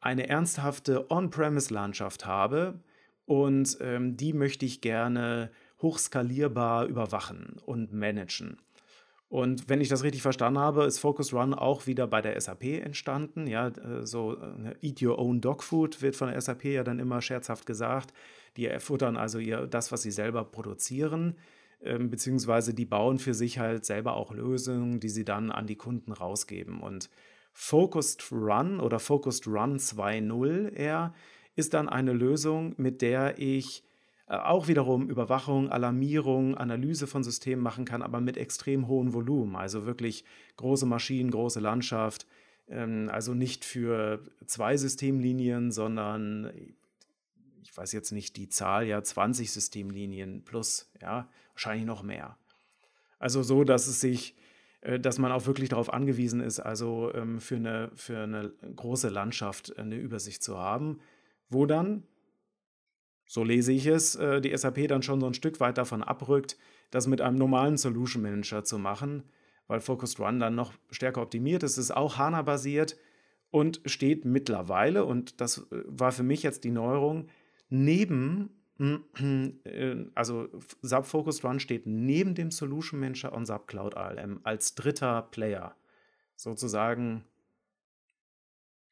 eine 0.00 0.28
ernsthafte 0.28 1.10
On-Premise-Landschaft 1.10 2.26
habe 2.26 2.80
und 3.26 3.78
ähm, 3.80 4.16
die 4.16 4.32
möchte 4.32 4.66
ich 4.66 4.80
gerne 4.80 5.50
hochskalierbar 5.80 6.86
überwachen 6.86 7.60
und 7.64 7.92
managen. 7.92 8.58
Und 9.34 9.68
wenn 9.68 9.80
ich 9.80 9.88
das 9.88 10.04
richtig 10.04 10.22
verstanden 10.22 10.60
habe, 10.60 10.84
ist 10.84 11.00
Focus 11.00 11.34
Run 11.34 11.54
auch 11.54 11.88
wieder 11.88 12.06
bei 12.06 12.22
der 12.22 12.40
SAP 12.40 12.62
entstanden. 12.84 13.48
Ja, 13.48 13.66
äh, 13.66 14.06
so 14.06 14.36
äh, 14.36 14.76
Eat 14.80 15.02
Your 15.02 15.18
Own 15.18 15.40
Dog 15.40 15.64
Food 15.64 16.02
wird 16.02 16.14
von 16.14 16.28
der 16.28 16.40
SAP 16.40 16.66
ja 16.66 16.84
dann 16.84 17.00
immer 17.00 17.20
scherzhaft 17.20 17.66
gesagt. 17.66 18.12
Die 18.56 18.70
futtern 18.78 19.16
also 19.16 19.40
ihr, 19.40 19.66
das, 19.66 19.90
was 19.90 20.02
sie 20.02 20.12
selber 20.12 20.44
produzieren, 20.44 21.34
ähm, 21.82 22.10
beziehungsweise 22.10 22.74
die 22.74 22.84
bauen 22.84 23.18
für 23.18 23.34
sich 23.34 23.58
halt 23.58 23.84
selber 23.84 24.14
auch 24.14 24.32
Lösungen, 24.32 25.00
die 25.00 25.08
sie 25.08 25.24
dann 25.24 25.50
an 25.50 25.66
die 25.66 25.74
Kunden 25.74 26.12
rausgeben. 26.12 26.80
Und 26.80 27.10
Focused 27.52 28.30
Run 28.30 28.78
oder 28.78 29.00
Focused 29.00 29.48
Run 29.48 29.78
2.0 29.78 30.74
eher 30.74 31.12
ist 31.56 31.74
dann 31.74 31.88
eine 31.88 32.12
Lösung, 32.12 32.74
mit 32.76 33.02
der 33.02 33.36
ich 33.38 33.82
auch 34.26 34.68
wiederum 34.68 35.10
Überwachung, 35.10 35.68
Alarmierung, 35.68 36.56
Analyse 36.56 37.06
von 37.06 37.22
Systemen 37.22 37.62
machen 37.62 37.84
kann, 37.84 38.02
aber 38.02 38.20
mit 38.20 38.36
extrem 38.36 38.88
hohem 38.88 39.12
Volumen. 39.12 39.56
Also 39.56 39.86
wirklich 39.86 40.24
große 40.56 40.86
Maschinen, 40.86 41.30
große 41.30 41.60
Landschaft. 41.60 42.26
Ähm, 42.68 43.10
also 43.12 43.34
nicht 43.34 43.64
für 43.64 44.22
zwei 44.46 44.76
Systemlinien, 44.76 45.70
sondern 45.70 46.52
ich 47.62 47.76
weiß 47.76 47.92
jetzt 47.92 48.12
nicht 48.12 48.36
die 48.36 48.48
Zahl, 48.48 48.86
ja, 48.86 49.02
20 49.02 49.52
Systemlinien 49.52 50.44
plus, 50.44 50.90
ja, 51.00 51.28
wahrscheinlich 51.52 51.86
noch 51.86 52.02
mehr. 52.02 52.38
Also 53.18 53.42
so, 53.42 53.64
dass 53.64 53.86
es 53.86 54.00
sich 54.00 54.34
äh, 54.84 55.00
dass 55.00 55.18
man 55.18 55.32
auch 55.32 55.46
wirklich 55.46 55.70
darauf 55.70 55.92
angewiesen 55.92 56.40
ist, 56.40 56.60
also 56.60 57.12
ähm, 57.14 57.40
für 57.40 57.56
eine, 57.56 57.90
für 57.94 58.18
eine 58.18 58.52
große 58.76 59.08
Landschaft 59.08 59.76
eine 59.78 59.96
Übersicht 59.96 60.42
zu 60.42 60.58
haben, 60.58 61.00
wo 61.48 61.66
dann, 61.66 62.04
so 63.26 63.44
lese 63.44 63.72
ich 63.72 63.86
es, 63.86 64.14
äh, 64.16 64.40
die 64.40 64.56
SAP 64.56 64.88
dann 64.88 65.02
schon 65.02 65.20
so 65.20 65.26
ein 65.26 65.34
Stück 65.34 65.60
weit 65.60 65.78
davon 65.78 66.02
abrückt, 66.02 66.56
das 66.90 67.06
mit 67.06 67.20
einem 67.20 67.36
normalen 67.36 67.76
Solution 67.76 68.22
Manager 68.22 68.64
zu 68.64 68.78
machen, 68.78 69.24
weil 69.66 69.80
Focused 69.80 70.20
Run 70.20 70.40
dann 70.40 70.54
noch 70.54 70.72
stärker 70.90 71.22
optimiert 71.22 71.62
ist. 71.62 71.78
Ist 71.78 71.90
auch 71.90 72.18
HANA-basiert 72.18 72.96
und 73.50 73.80
steht 73.86 74.24
mittlerweile, 74.24 75.04
und 75.04 75.40
das 75.40 75.58
äh, 75.70 75.82
war 75.86 76.12
für 76.12 76.22
mich 76.22 76.42
jetzt 76.42 76.64
die 76.64 76.70
Neuerung, 76.70 77.28
neben, 77.68 78.50
äh, 78.78 79.96
also 80.14 80.48
SAP 80.82 81.06
Focused 81.06 81.44
Run 81.44 81.60
steht 81.60 81.86
neben 81.86 82.34
dem 82.34 82.50
Solution 82.50 83.00
Manager 83.00 83.32
und 83.32 83.46
SAP 83.46 83.68
Cloud 83.68 83.96
ALM 83.96 84.40
als 84.42 84.74
dritter 84.74 85.22
Player. 85.22 85.76
Sozusagen, 86.36 87.24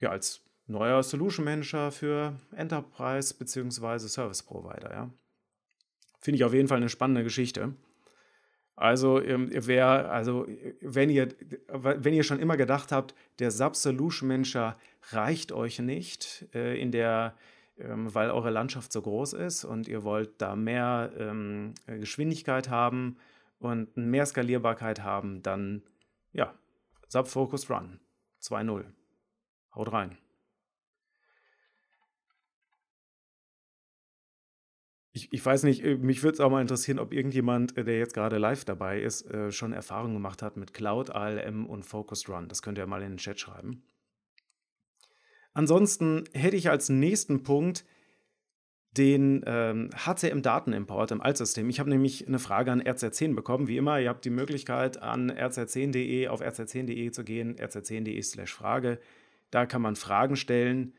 ja, 0.00 0.10
als 0.10 0.41
neuer 0.66 1.02
Solution 1.02 1.44
Manager 1.44 1.90
für 1.90 2.36
Enterprise 2.54 3.34
bzw. 3.34 4.08
Service 4.08 4.42
Provider, 4.42 4.90
ja. 4.92 5.10
Finde 6.20 6.36
ich 6.36 6.44
auf 6.44 6.54
jeden 6.54 6.68
Fall 6.68 6.76
eine 6.76 6.88
spannende 6.88 7.24
Geschichte. 7.24 7.74
Also, 8.74 9.20
ähm, 9.20 9.50
wer, 9.52 10.10
also 10.10 10.46
wenn, 10.80 11.10
ihr, 11.10 11.28
wenn 11.68 12.14
ihr 12.14 12.22
schon 12.22 12.38
immer 12.38 12.56
gedacht 12.56 12.90
habt, 12.90 13.14
der 13.38 13.50
SAP 13.50 13.76
Solution 13.76 14.28
Manager 14.28 14.78
reicht 15.10 15.52
euch 15.52 15.78
nicht, 15.78 16.48
äh, 16.54 16.80
in 16.80 16.90
der, 16.90 17.34
ähm, 17.78 18.14
weil 18.14 18.30
eure 18.30 18.50
Landschaft 18.50 18.92
so 18.92 19.02
groß 19.02 19.34
ist 19.34 19.64
und 19.64 19.88
ihr 19.88 20.04
wollt 20.04 20.40
da 20.40 20.56
mehr 20.56 21.12
ähm, 21.18 21.74
Geschwindigkeit 21.86 22.70
haben 22.70 23.18
und 23.58 23.96
mehr 23.96 24.26
Skalierbarkeit 24.26 25.02
haben, 25.02 25.42
dann 25.42 25.82
ja, 26.32 26.54
SAP 27.08 27.28
Focus 27.28 27.68
Run 27.68 28.00
2.0. 28.40 28.84
Haut 29.74 29.92
rein. 29.92 30.18
Ich, 35.14 35.30
ich 35.30 35.44
weiß 35.44 35.64
nicht, 35.64 35.84
äh, 35.84 35.96
mich 35.96 36.22
würde 36.22 36.34
es 36.34 36.40
auch 36.40 36.50
mal 36.50 36.62
interessieren, 36.62 36.98
ob 36.98 37.12
irgendjemand, 37.12 37.76
äh, 37.76 37.84
der 37.84 37.98
jetzt 37.98 38.14
gerade 38.14 38.38
live 38.38 38.64
dabei 38.64 39.00
ist, 39.00 39.30
äh, 39.30 39.52
schon 39.52 39.72
Erfahrungen 39.72 40.14
gemacht 40.14 40.42
hat 40.42 40.56
mit 40.56 40.72
Cloud, 40.72 41.10
ALM 41.10 41.66
und 41.66 41.84
Focused 41.84 42.28
Run. 42.28 42.48
Das 42.48 42.62
könnt 42.62 42.78
ihr 42.78 42.86
mal 42.86 43.02
in 43.02 43.10
den 43.10 43.18
Chat 43.18 43.38
schreiben. 43.38 43.82
Ansonsten 45.54 46.24
hätte 46.32 46.56
ich 46.56 46.70
als 46.70 46.88
nächsten 46.88 47.42
Punkt 47.42 47.84
den 48.96 49.42
ähm, 49.46 49.90
HCM-Datenimport 49.94 51.12
im 51.12 51.22
Altsystem. 51.22 51.68
Ich 51.70 51.80
habe 51.80 51.90
nämlich 51.90 52.26
eine 52.28 52.38
Frage 52.38 52.72
an 52.72 52.82
RZ10 52.82 53.34
bekommen. 53.34 53.66
Wie 53.66 53.78
immer, 53.78 53.98
ihr 53.98 54.10
habt 54.10 54.24
die 54.24 54.30
Möglichkeit, 54.30 55.00
an 55.02 55.30
rz10.de 55.30 56.28
auf 56.28 56.42
rz10.de 56.42 57.10
zu 57.10 57.24
gehen, 57.24 57.56
rz10.de 57.56 58.20
slash 58.22 58.52
Frage. 58.52 58.98
Da 59.50 59.64
kann 59.66 59.82
man 59.82 59.96
Fragen 59.96 60.36
stellen. 60.36 60.94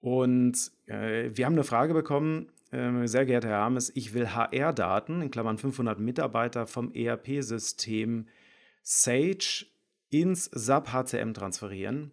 Und 0.00 0.70
äh, 0.86 1.30
wir 1.32 1.46
haben 1.46 1.54
eine 1.54 1.64
Frage 1.64 1.94
bekommen, 1.94 2.51
ähm, 2.72 3.06
sehr 3.06 3.26
geehrter 3.26 3.48
Herr 3.48 3.60
Hermes, 3.60 3.92
ich 3.94 4.14
will 4.14 4.34
HR-Daten, 4.34 5.20
in 5.20 5.30
Klammern 5.30 5.58
500 5.58 5.98
Mitarbeiter, 5.98 6.66
vom 6.66 6.90
ERP-System 6.92 8.26
Sage 8.82 9.66
ins 10.08 10.46
SAP 10.46 10.92
HCM 10.92 11.34
transferieren. 11.34 12.12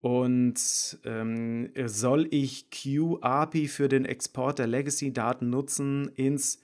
Und 0.00 0.98
ähm, 1.04 1.70
soll 1.86 2.28
ich 2.30 2.70
QAPI 2.70 3.66
für 3.66 3.88
den 3.88 4.04
Export 4.04 4.60
der 4.60 4.68
Legacy-Daten 4.68 5.50
nutzen, 5.50 6.08
ins, 6.14 6.60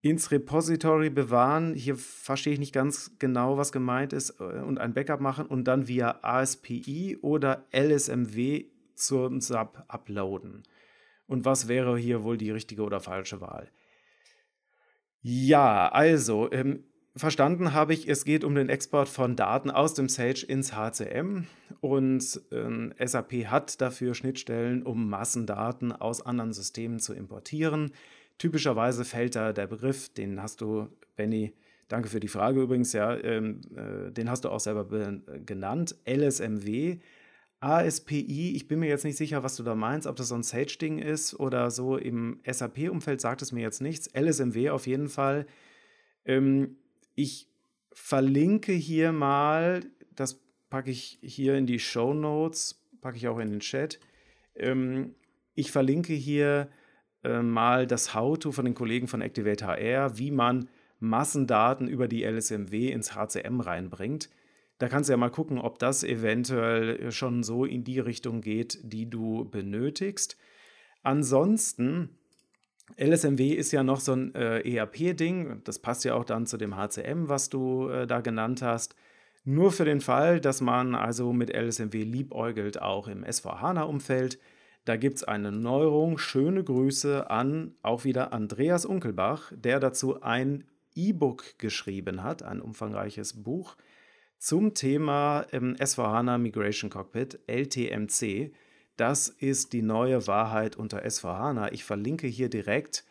ins 0.00 0.32
Repository 0.32 1.08
bewahren? 1.08 1.74
Hier 1.74 1.94
verstehe 1.96 2.54
ich 2.54 2.58
nicht 2.58 2.74
ganz 2.74 3.12
genau, 3.20 3.58
was 3.58 3.70
gemeint 3.70 4.12
ist, 4.12 4.40
äh, 4.40 4.60
und 4.60 4.78
ein 4.78 4.92
Backup 4.92 5.20
machen 5.20 5.46
und 5.46 5.64
dann 5.64 5.86
via 5.86 6.18
ASPI 6.22 7.18
oder 7.22 7.64
LSMW 7.72 8.64
zum 8.96 9.40
SAP 9.40 9.84
uploaden 9.86 10.64
und 11.30 11.44
was 11.44 11.68
wäre 11.68 11.96
hier 11.96 12.24
wohl 12.24 12.36
die 12.36 12.50
richtige 12.50 12.82
oder 12.82 12.98
falsche 12.98 13.40
Wahl. 13.40 13.70
Ja, 15.22 15.88
also, 15.88 16.50
ähm, 16.50 16.82
verstanden 17.14 17.72
habe 17.72 17.94
ich, 17.94 18.08
es 18.08 18.24
geht 18.24 18.42
um 18.42 18.56
den 18.56 18.68
Export 18.68 19.08
von 19.08 19.36
Daten 19.36 19.70
aus 19.70 19.94
dem 19.94 20.08
Sage 20.08 20.44
ins 20.48 20.74
HCM 20.74 21.46
und 21.80 22.40
ähm, 22.50 22.92
SAP 22.98 23.46
hat 23.46 23.80
dafür 23.80 24.14
Schnittstellen, 24.14 24.82
um 24.82 25.08
Massendaten 25.08 25.92
aus 25.92 26.20
anderen 26.26 26.52
Systemen 26.52 26.98
zu 26.98 27.14
importieren. 27.14 27.92
Typischerweise 28.38 29.04
fällt 29.04 29.36
da 29.36 29.52
der 29.52 29.68
Begriff, 29.68 30.12
den 30.12 30.42
hast 30.42 30.60
du, 30.60 30.88
Benny, 31.14 31.52
danke 31.86 32.08
für 32.08 32.20
die 32.20 32.28
Frage 32.28 32.62
übrigens, 32.62 32.92
ja, 32.92 33.16
ähm, 33.16 33.60
äh, 33.76 34.10
den 34.10 34.28
hast 34.28 34.44
du 34.44 34.48
auch 34.48 34.60
selber 34.60 34.84
genannt, 35.46 35.94
LSMW, 36.08 36.98
ASPI, 37.60 38.56
ich 38.56 38.68
bin 38.68 38.80
mir 38.80 38.88
jetzt 38.88 39.04
nicht 39.04 39.18
sicher, 39.18 39.42
was 39.42 39.56
du 39.56 39.62
da 39.62 39.74
meinst, 39.74 40.06
ob 40.06 40.16
das 40.16 40.28
so 40.28 40.34
ein 40.34 40.42
Sage-Ding 40.42 40.98
ist 40.98 41.38
oder 41.38 41.70
so 41.70 41.96
im 41.98 42.40
SAP-Umfeld 42.50 43.20
sagt 43.20 43.42
es 43.42 43.52
mir 43.52 43.60
jetzt 43.60 43.82
nichts. 43.82 44.08
LSMW 44.14 44.70
auf 44.70 44.86
jeden 44.86 45.08
Fall. 45.08 45.46
Ähm, 46.24 46.76
ich 47.14 47.48
verlinke 47.92 48.72
hier 48.72 49.12
mal, 49.12 49.84
das 50.16 50.40
packe 50.70 50.90
ich 50.90 51.18
hier 51.22 51.56
in 51.56 51.66
die 51.66 51.78
Show 51.78 52.14
Notes, 52.14 52.82
packe 53.02 53.18
ich 53.18 53.28
auch 53.28 53.38
in 53.38 53.50
den 53.50 53.60
Chat. 53.60 54.00
Ähm, 54.54 55.14
ich 55.54 55.70
verlinke 55.70 56.14
hier 56.14 56.68
äh, 57.24 57.42
mal 57.42 57.86
das 57.86 58.14
How-To 58.14 58.52
von 58.52 58.64
den 58.64 58.74
Kollegen 58.74 59.06
von 59.06 59.20
Activate 59.20 59.66
HR, 59.66 60.16
wie 60.16 60.30
man 60.30 60.68
Massendaten 60.98 61.88
über 61.88 62.08
die 62.08 62.24
LSMW 62.24 62.90
ins 62.90 63.14
HCM 63.14 63.60
reinbringt. 63.60 64.30
Da 64.80 64.88
kannst 64.88 65.10
du 65.10 65.12
ja 65.12 65.18
mal 65.18 65.28
gucken, 65.28 65.58
ob 65.58 65.78
das 65.78 66.02
eventuell 66.02 67.12
schon 67.12 67.42
so 67.42 67.66
in 67.66 67.84
die 67.84 67.98
Richtung 67.98 68.40
geht, 68.40 68.78
die 68.82 69.10
du 69.10 69.44
benötigst. 69.44 70.38
Ansonsten, 71.02 72.16
LSMW 72.96 73.50
ist 73.50 73.72
ja 73.72 73.82
noch 73.82 74.00
so 74.00 74.14
ein 74.14 74.34
äh, 74.34 74.60
ERP-Ding. 74.60 75.60
Das 75.64 75.80
passt 75.80 76.06
ja 76.06 76.14
auch 76.14 76.24
dann 76.24 76.46
zu 76.46 76.56
dem 76.56 76.78
HCM, 76.78 77.28
was 77.28 77.50
du 77.50 77.90
äh, 77.90 78.06
da 78.06 78.22
genannt 78.22 78.62
hast. 78.62 78.96
Nur 79.44 79.70
für 79.70 79.84
den 79.84 80.00
Fall, 80.00 80.40
dass 80.40 80.62
man 80.62 80.94
also 80.94 81.34
mit 81.34 81.54
LSMW 81.54 82.02
liebäugelt, 82.02 82.80
auch 82.80 83.06
im 83.06 83.22
SVHANA-Umfeld. 83.22 84.38
Da 84.86 84.96
gibt 84.96 85.16
es 85.16 85.24
eine 85.24 85.52
Neuerung. 85.52 86.16
Schöne 86.16 86.64
Grüße 86.64 87.28
an 87.28 87.74
auch 87.82 88.04
wieder 88.04 88.32
Andreas 88.32 88.86
Unkelbach, 88.86 89.52
der 89.54 89.78
dazu 89.78 90.22
ein 90.22 90.64
E-Book 90.94 91.58
geschrieben 91.58 92.22
hat, 92.22 92.42
ein 92.42 92.62
umfangreiches 92.62 93.42
Buch 93.42 93.76
zum 94.40 94.72
Thema 94.72 95.46
ähm, 95.52 95.76
S4HANA 95.76 96.38
Migration 96.38 96.90
Cockpit, 96.90 97.38
LTMC. 97.46 98.52
Das 98.96 99.28
ist 99.28 99.72
die 99.74 99.82
neue 99.82 100.26
Wahrheit 100.26 100.76
unter 100.76 101.04
S4HANA. 101.04 101.72
Ich 101.72 101.84
verlinke 101.84 102.26
hier 102.26 102.48
direkt 102.48 103.04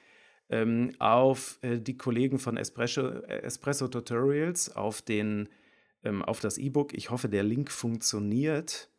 ähm, 0.50 0.96
auf 0.98 1.60
äh, 1.62 1.80
die 1.80 1.98
Kollegen 1.98 2.40
von 2.40 2.58
Espresso, 2.58 3.08
äh, 3.08 3.44
Espresso 3.44 3.88
Tutorials, 3.88 4.76
auf, 4.76 5.04
den, 5.04 5.50
ähm, 6.04 6.24
auf 6.24 6.40
das 6.40 6.58
E-Book. 6.58 6.96
Ich 6.96 7.12
hoffe, 7.12 7.30
der 7.30 7.44
Link 7.44 7.72
funktioniert 7.72 8.90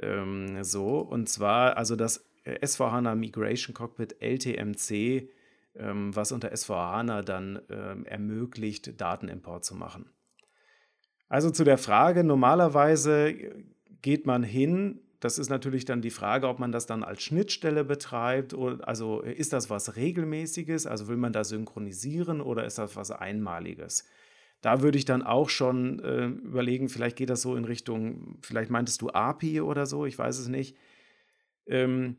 ähm, 0.00 0.62
so. 0.62 1.00
Und 1.00 1.28
zwar 1.28 1.76
also 1.76 1.96
das 1.96 2.24
äh, 2.44 2.64
S4HANA 2.64 3.16
Migration 3.16 3.74
Cockpit 3.74 4.22
LTMC, 4.22 5.30
ähm, 5.74 6.14
was 6.14 6.30
unter 6.30 6.52
S4HANA 6.52 7.22
dann 7.22 7.60
ähm, 7.70 8.06
ermöglicht, 8.06 9.00
Datenimport 9.00 9.64
zu 9.64 9.74
machen. 9.74 10.08
Also 11.28 11.50
zu 11.50 11.64
der 11.64 11.78
Frage, 11.78 12.24
normalerweise 12.24 13.34
geht 14.02 14.26
man 14.26 14.42
hin, 14.42 15.00
das 15.20 15.38
ist 15.38 15.48
natürlich 15.48 15.84
dann 15.84 16.02
die 16.02 16.10
Frage, 16.10 16.48
ob 16.48 16.58
man 16.58 16.72
das 16.72 16.86
dann 16.86 17.02
als 17.02 17.22
Schnittstelle 17.22 17.84
betreibt. 17.84 18.54
Oder, 18.54 18.86
also 18.86 19.22
ist 19.22 19.52
das 19.52 19.70
was 19.70 19.96
Regelmäßiges? 19.96 20.86
Also 20.86 21.08
will 21.08 21.16
man 21.16 21.32
da 21.32 21.42
synchronisieren 21.42 22.40
oder 22.40 22.64
ist 22.64 22.78
das 22.78 22.96
was 22.96 23.10
Einmaliges? 23.10 24.04
Da 24.60 24.82
würde 24.82 24.98
ich 24.98 25.04
dann 25.04 25.22
auch 25.22 25.48
schon 25.48 26.00
äh, 26.00 26.26
überlegen, 26.26 26.88
vielleicht 26.88 27.16
geht 27.16 27.30
das 27.30 27.42
so 27.42 27.56
in 27.56 27.64
Richtung, 27.64 28.38
vielleicht 28.42 28.70
meintest 28.70 29.02
du 29.02 29.10
API 29.10 29.60
oder 29.60 29.86
so, 29.86 30.06
ich 30.06 30.18
weiß 30.18 30.38
es 30.38 30.48
nicht. 30.48 30.76
Ähm, 31.66 32.16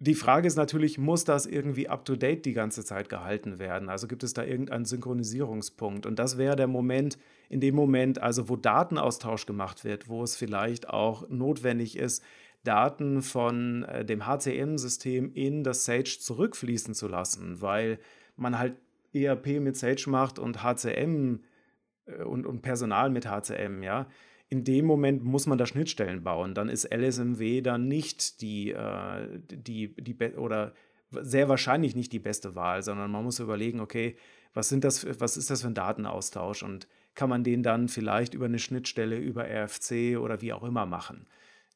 die 0.00 0.14
Frage 0.14 0.46
ist 0.46 0.56
natürlich, 0.56 0.96
muss 0.96 1.24
das 1.24 1.44
irgendwie 1.44 1.88
up-to-date 1.88 2.44
die 2.44 2.52
ganze 2.52 2.84
Zeit 2.84 3.08
gehalten 3.08 3.58
werden? 3.58 3.88
Also 3.88 4.06
gibt 4.06 4.22
es 4.22 4.32
da 4.32 4.44
irgendeinen 4.44 4.84
Synchronisierungspunkt? 4.84 6.06
Und 6.06 6.20
das 6.20 6.38
wäre 6.38 6.54
der 6.54 6.68
Moment, 6.68 7.18
in 7.48 7.60
dem 7.60 7.74
Moment, 7.74 8.22
also 8.22 8.48
wo 8.48 8.54
Datenaustausch 8.54 9.44
gemacht 9.46 9.84
wird, 9.84 10.08
wo 10.08 10.22
es 10.22 10.36
vielleicht 10.36 10.88
auch 10.88 11.28
notwendig 11.28 11.96
ist, 11.96 12.22
Daten 12.62 13.22
von 13.22 13.84
äh, 13.84 14.04
dem 14.04 14.26
HCM-System 14.26 15.32
in 15.32 15.64
das 15.64 15.84
Sage 15.84 16.18
zurückfließen 16.20 16.94
zu 16.94 17.08
lassen, 17.08 17.60
weil 17.60 17.98
man 18.36 18.58
halt 18.58 18.76
ERP 19.12 19.60
mit 19.60 19.76
Sage 19.76 20.04
macht 20.06 20.38
und 20.38 20.62
HCM 20.62 21.40
äh, 22.06 22.22
und, 22.22 22.46
und 22.46 22.62
Personal 22.62 23.10
mit 23.10 23.28
HCM, 23.28 23.82
ja 23.82 24.06
in 24.48 24.64
dem 24.64 24.86
Moment 24.86 25.24
muss 25.24 25.46
man 25.46 25.58
da 25.58 25.66
Schnittstellen 25.66 26.22
bauen. 26.22 26.54
Dann 26.54 26.68
ist 26.68 26.92
LSMW 26.92 27.60
dann 27.60 27.86
nicht 27.86 28.40
die, 28.40 28.72
äh, 28.72 29.40
die, 29.50 29.94
die 29.94 30.16
oder 30.36 30.72
sehr 31.10 31.48
wahrscheinlich 31.48 31.94
nicht 31.94 32.12
die 32.12 32.18
beste 32.18 32.54
Wahl, 32.54 32.82
sondern 32.82 33.10
man 33.10 33.24
muss 33.24 33.40
überlegen, 33.40 33.80
okay, 33.80 34.16
was, 34.54 34.68
sind 34.68 34.84
das, 34.84 35.06
was 35.20 35.36
ist 35.36 35.50
das 35.50 35.62
für 35.62 35.68
ein 35.68 35.74
Datenaustausch 35.74 36.62
und 36.62 36.88
kann 37.14 37.28
man 37.28 37.44
den 37.44 37.62
dann 37.62 37.88
vielleicht 37.88 38.34
über 38.34 38.46
eine 38.46 38.58
Schnittstelle, 38.58 39.18
über 39.18 39.44
RFC 39.44 40.18
oder 40.18 40.40
wie 40.40 40.52
auch 40.52 40.62
immer 40.62 40.86
machen. 40.86 41.26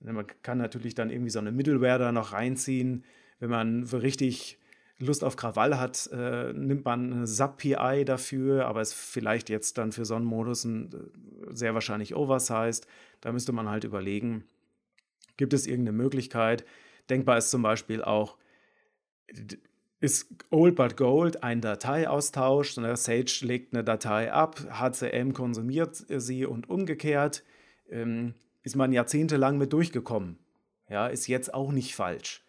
Man 0.00 0.26
kann 0.42 0.58
natürlich 0.58 0.94
dann 0.94 1.10
irgendwie 1.10 1.30
so 1.30 1.38
eine 1.38 1.52
Middleware 1.52 1.98
da 1.98 2.12
noch 2.12 2.32
reinziehen. 2.32 3.04
Wenn 3.38 3.50
man 3.50 3.84
richtig 3.84 4.58
Lust 5.04 5.24
auf 5.24 5.36
Krawall 5.36 5.78
hat, 5.78 6.08
äh, 6.12 6.52
nimmt 6.52 6.84
man 6.84 7.12
eine 7.12 7.26
SAP-PI 7.26 8.04
dafür, 8.04 8.66
aber 8.66 8.80
ist 8.80 8.94
vielleicht 8.94 9.48
jetzt 9.50 9.78
dann 9.78 9.92
für 9.92 10.04
Sonnenmodus 10.04 10.64
ein, 10.64 10.90
äh, 10.92 11.54
sehr 11.54 11.74
wahrscheinlich 11.74 12.14
oversized. 12.14 12.86
Da 13.20 13.32
müsste 13.32 13.52
man 13.52 13.68
halt 13.68 13.84
überlegen, 13.84 14.44
gibt 15.36 15.52
es 15.52 15.66
irgendeine 15.66 15.96
Möglichkeit? 15.96 16.64
Denkbar 17.10 17.38
ist 17.38 17.50
zum 17.50 17.62
Beispiel 17.62 18.02
auch, 18.02 18.36
ist 20.00 20.34
Old 20.50 20.76
but 20.76 20.96
Gold 20.96 21.42
ein 21.42 21.60
Dateiaustausch. 21.60 22.76
Ne? 22.76 22.96
Sage 22.96 23.32
legt 23.42 23.74
eine 23.74 23.84
Datei 23.84 24.32
ab, 24.32 24.60
HCM 24.70 25.32
konsumiert 25.32 25.96
sie 25.96 26.44
und 26.44 26.68
umgekehrt. 26.68 27.44
Ähm, 27.88 28.34
ist 28.62 28.76
man 28.76 28.92
jahrzehntelang 28.92 29.58
mit 29.58 29.72
durchgekommen. 29.72 30.38
Ja, 30.88 31.06
ist 31.06 31.26
jetzt 31.26 31.54
auch 31.54 31.72
nicht 31.72 31.94
falsch. 31.94 32.44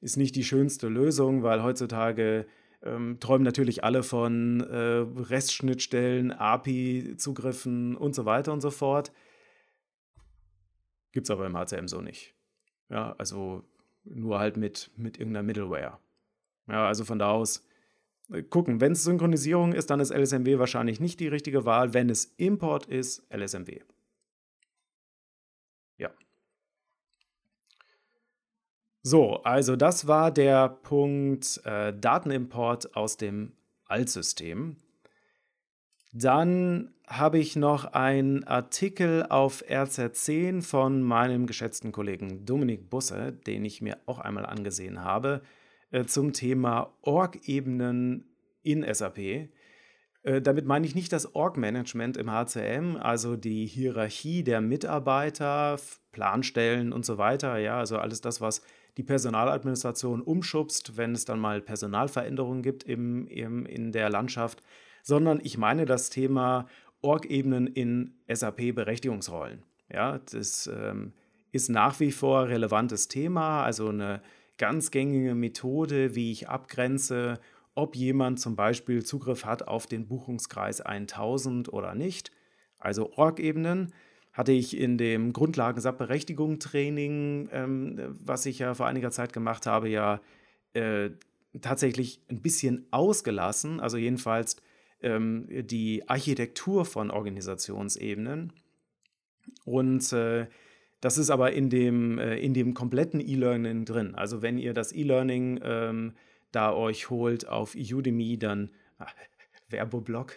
Ist 0.00 0.16
nicht 0.16 0.36
die 0.36 0.44
schönste 0.44 0.88
Lösung, 0.88 1.42
weil 1.42 1.62
heutzutage 1.62 2.46
ähm, 2.82 3.18
träumen 3.20 3.44
natürlich 3.44 3.82
alle 3.84 4.02
von 4.02 4.60
äh, 4.60 5.04
Restschnittstellen, 5.22 6.32
API-Zugriffen 6.32 7.96
und 7.96 8.14
so 8.14 8.24
weiter 8.24 8.52
und 8.52 8.60
so 8.60 8.70
fort. 8.70 9.12
Gibt 11.12 11.26
es 11.26 11.30
aber 11.30 11.46
im 11.46 11.56
HCM 11.56 11.88
so 11.88 12.00
nicht. 12.00 12.34
Ja, 12.90 13.14
also 13.18 13.64
nur 14.04 14.38
halt 14.38 14.56
mit, 14.56 14.90
mit 14.96 15.18
irgendeiner 15.18 15.42
Middleware. 15.42 15.98
Ja, 16.68 16.86
also 16.86 17.04
von 17.04 17.18
da 17.18 17.30
aus 17.30 17.66
äh, 18.30 18.42
gucken. 18.42 18.80
Wenn 18.80 18.92
es 18.92 19.04
Synchronisierung 19.04 19.72
ist, 19.72 19.90
dann 19.90 20.00
ist 20.00 20.12
LSMW 20.12 20.58
wahrscheinlich 20.58 21.00
nicht 21.00 21.20
die 21.20 21.28
richtige 21.28 21.64
Wahl. 21.64 21.94
Wenn 21.94 22.10
es 22.10 22.26
Import 22.36 22.86
ist, 22.86 23.26
LSMW. 23.32 23.80
Ja. 25.98 26.10
So, 29.08 29.36
also 29.44 29.76
das 29.76 30.08
war 30.08 30.32
der 30.32 30.68
Punkt 30.68 31.60
äh, 31.64 31.94
Datenimport 31.96 32.96
aus 32.96 33.16
dem 33.16 33.52
Altsystem. 33.84 34.78
Dann 36.12 36.92
habe 37.06 37.38
ich 37.38 37.54
noch 37.54 37.84
einen 37.84 38.42
Artikel 38.42 39.24
auf 39.28 39.62
RZ10 39.62 40.60
von 40.60 41.04
meinem 41.04 41.46
geschätzten 41.46 41.92
Kollegen 41.92 42.44
Dominik 42.46 42.90
Busse, 42.90 43.30
den 43.32 43.64
ich 43.64 43.80
mir 43.80 43.96
auch 44.06 44.18
einmal 44.18 44.44
angesehen 44.44 45.04
habe, 45.04 45.42
äh, 45.92 46.04
zum 46.06 46.32
Thema 46.32 46.92
Org-Ebenen 47.02 48.24
in 48.64 48.84
SAP. 48.92 49.18
Äh, 49.18 49.48
damit 50.42 50.66
meine 50.66 50.84
ich 50.84 50.96
nicht 50.96 51.12
das 51.12 51.32
Org-Management 51.32 52.16
im 52.16 52.32
HCM, 52.32 52.96
also 52.96 53.36
die 53.36 53.66
Hierarchie 53.66 54.42
der 54.42 54.60
Mitarbeiter, 54.60 55.78
Planstellen 56.10 56.92
und 56.92 57.06
so 57.06 57.18
weiter. 57.18 57.56
Ja, 57.58 57.78
also 57.78 57.98
alles 57.98 58.20
das, 58.20 58.40
was 58.40 58.62
die 58.96 59.02
Personaladministration 59.02 60.22
umschubst, 60.22 60.96
wenn 60.96 61.12
es 61.12 61.24
dann 61.24 61.38
mal 61.38 61.60
Personalveränderungen 61.60 62.62
gibt 62.62 62.84
im, 62.84 63.26
im, 63.28 63.66
in 63.66 63.92
der 63.92 64.10
Landschaft, 64.10 64.62
sondern 65.02 65.40
ich 65.42 65.58
meine 65.58 65.84
das 65.84 66.10
Thema 66.10 66.66
Org-Ebenen 67.02 67.66
in 67.66 68.14
SAP-Berechtigungsrollen. 68.28 69.62
Ja, 69.92 70.18
das 70.30 70.66
ähm, 70.66 71.12
ist 71.52 71.68
nach 71.68 72.00
wie 72.00 72.10
vor 72.10 72.48
relevantes 72.48 73.08
Thema, 73.08 73.62
also 73.62 73.88
eine 73.88 74.22
ganz 74.58 74.90
gängige 74.90 75.34
Methode, 75.34 76.14
wie 76.14 76.32
ich 76.32 76.48
abgrenze, 76.48 77.38
ob 77.74 77.94
jemand 77.94 78.40
zum 78.40 78.56
Beispiel 78.56 79.04
Zugriff 79.04 79.44
hat 79.44 79.68
auf 79.68 79.86
den 79.86 80.08
Buchungskreis 80.08 80.80
1000 80.80 81.72
oder 81.72 81.94
nicht. 81.94 82.32
Also 82.78 83.12
Org-Ebenen 83.12 83.92
hatte 84.36 84.52
ich 84.52 84.76
in 84.76 84.98
dem 84.98 85.32
Grundlagen 85.32 85.80
berechtigung 85.96 86.58
training 86.58 87.48
ähm, 87.52 88.16
was 88.22 88.44
ich 88.44 88.58
ja 88.58 88.74
vor 88.74 88.86
einiger 88.86 89.10
Zeit 89.10 89.32
gemacht 89.32 89.66
habe, 89.66 89.88
ja 89.88 90.20
äh, 90.74 91.10
tatsächlich 91.60 92.20
ein 92.28 92.42
bisschen 92.42 92.86
ausgelassen. 92.90 93.80
Also 93.80 93.96
jedenfalls 93.96 94.56
ähm, 95.00 95.46
die 95.48 96.06
Architektur 96.06 96.84
von 96.84 97.10
Organisationsebenen. 97.10 98.52
Und 99.64 100.12
äh, 100.12 100.46
das 101.00 101.16
ist 101.16 101.30
aber 101.30 101.52
in 101.52 101.70
dem, 101.70 102.18
äh, 102.18 102.36
in 102.36 102.52
dem 102.52 102.74
kompletten 102.74 103.20
E-Learning 103.20 103.86
drin. 103.86 104.14
Also 104.14 104.42
wenn 104.42 104.58
ihr 104.58 104.74
das 104.74 104.92
E-Learning 104.92 105.60
ähm, 105.62 106.12
da 106.52 106.74
euch 106.74 107.08
holt 107.08 107.48
auf 107.48 107.74
Udemy, 107.74 108.38
dann 108.38 108.70
ah, 108.98 109.06
Werbeblock, 109.70 110.34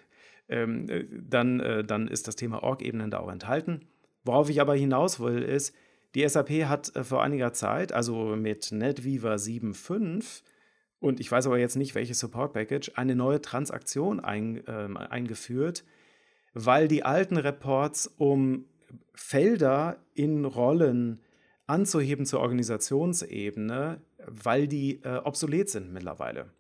ähm, 0.48 0.90
äh, 0.90 1.06
dann, 1.12 1.60
äh, 1.60 1.84
dann 1.84 2.08
ist 2.08 2.28
das 2.28 2.36
Thema 2.36 2.64
Org-Ebenen 2.64 3.12
da 3.12 3.20
auch 3.20 3.32
enthalten. 3.32 3.89
Worauf 4.24 4.50
ich 4.50 4.62
aber 4.62 4.76
hinaus 4.76 5.20
will, 5.20 5.42
ist, 5.42 5.74
die 6.16 6.28
SAP 6.28 6.50
hat 6.66 6.96
äh, 6.96 7.04
vor 7.04 7.24
einiger 7.24 7.54
Zeit, 7.54 7.92
also 7.92 8.36
mit 8.36 8.72
NetWeaver 8.72 9.36
7.5, 9.36 10.42
und 11.00 11.22
ich 11.22 11.32
weiß 11.32 11.48
aber 11.48 11.58
jetzt 11.58 11.78
nicht, 11.78 11.96
welches 11.96 12.20
Support-Package, 12.20 12.92
eine 12.96 13.16
neue 13.16 13.42
Transaktion 13.42 14.20
ein, 14.20 14.66
äh, 14.68 14.90
eingeführt, 15.10 15.86
weil 16.54 16.88
die 16.88 17.04
alten 17.04 17.38
Reports 17.38 18.08
um 18.18 18.66
Felder 19.14 20.04
in 20.14 20.46
Rollen 20.46 21.22
anzuheben 21.68 22.26
zur 22.26 22.42
Organisationsebene, 22.42 24.02
weil 24.26 24.68
die 24.68 25.02
äh, 25.04 25.18
obsolet 25.24 25.70
sind 25.70 25.94
mittlerweile. 25.94 26.52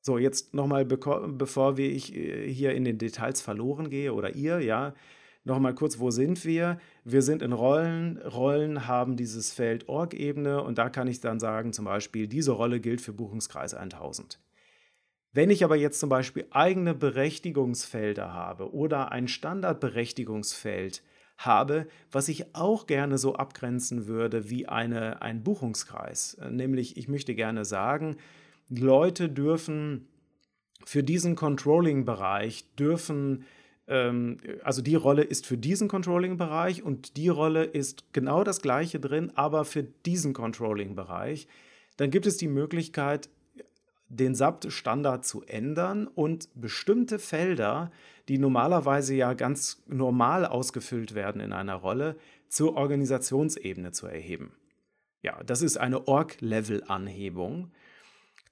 So, 0.00 0.18
jetzt 0.18 0.54
nochmal, 0.54 0.84
bevor 0.84 1.78
ich 1.78 2.14
äh, 2.14 2.52
hier 2.52 2.72
in 2.74 2.84
den 2.84 2.98
Details 2.98 3.40
verloren 3.40 3.90
gehe 3.90 4.14
oder 4.14 4.36
ihr, 4.36 4.60
ja, 4.60 4.94
nochmal 5.48 5.74
kurz, 5.74 5.98
wo 5.98 6.10
sind 6.10 6.44
wir? 6.44 6.78
Wir 7.04 7.22
sind 7.22 7.42
in 7.42 7.52
Rollen. 7.52 8.18
Rollen 8.18 8.86
haben 8.86 9.16
dieses 9.16 9.52
Feld 9.52 9.88
Org-Ebene 9.88 10.62
und 10.62 10.78
da 10.78 10.88
kann 10.90 11.08
ich 11.08 11.20
dann 11.20 11.40
sagen, 11.40 11.72
zum 11.72 11.84
Beispiel, 11.84 12.28
diese 12.28 12.52
Rolle 12.52 12.78
gilt 12.78 13.00
für 13.00 13.12
Buchungskreis 13.12 13.74
1000. 13.74 14.38
Wenn 15.32 15.50
ich 15.50 15.64
aber 15.64 15.76
jetzt 15.76 16.00
zum 16.00 16.08
Beispiel 16.08 16.46
eigene 16.50 16.94
Berechtigungsfelder 16.94 18.32
habe 18.32 18.72
oder 18.72 19.12
ein 19.12 19.28
Standardberechtigungsfeld 19.28 21.02
habe, 21.36 21.86
was 22.10 22.28
ich 22.28 22.54
auch 22.54 22.86
gerne 22.86 23.18
so 23.18 23.34
abgrenzen 23.34 24.06
würde 24.06 24.50
wie 24.50 24.68
eine, 24.68 25.22
ein 25.22 25.42
Buchungskreis, 25.44 26.38
nämlich 26.50 26.96
ich 26.96 27.08
möchte 27.08 27.34
gerne 27.34 27.64
sagen, 27.64 28.16
Leute 28.68 29.28
dürfen 29.28 30.08
für 30.84 31.02
diesen 31.02 31.36
Controlling-Bereich 31.36 32.74
dürfen, 32.76 33.44
also 33.88 34.82
die 34.82 34.94
Rolle 34.96 35.22
ist 35.22 35.46
für 35.46 35.56
diesen 35.56 35.88
Controlling-Bereich 35.88 36.82
und 36.82 37.16
die 37.16 37.28
Rolle 37.28 37.64
ist 37.64 38.04
genau 38.12 38.44
das 38.44 38.60
gleiche 38.60 39.00
drin, 39.00 39.32
aber 39.34 39.64
für 39.64 39.82
diesen 39.82 40.34
Controlling-Bereich. 40.34 41.48
Dann 41.96 42.10
gibt 42.10 42.26
es 42.26 42.36
die 42.36 42.48
Möglichkeit, 42.48 43.30
den 44.08 44.34
SAP-Standard 44.34 45.24
zu 45.24 45.42
ändern 45.42 46.06
und 46.06 46.48
bestimmte 46.54 47.18
Felder, 47.18 47.90
die 48.28 48.38
normalerweise 48.38 49.14
ja 49.14 49.32
ganz 49.34 49.82
normal 49.86 50.44
ausgefüllt 50.44 51.14
werden 51.14 51.40
in 51.40 51.52
einer 51.52 51.74
Rolle, 51.74 52.16
zur 52.48 52.76
Organisationsebene 52.76 53.92
zu 53.92 54.06
erheben. 54.06 54.52
Ja, 55.22 55.42
das 55.44 55.62
ist 55.62 55.78
eine 55.78 56.06
Org-Level-Anhebung. 56.08 57.70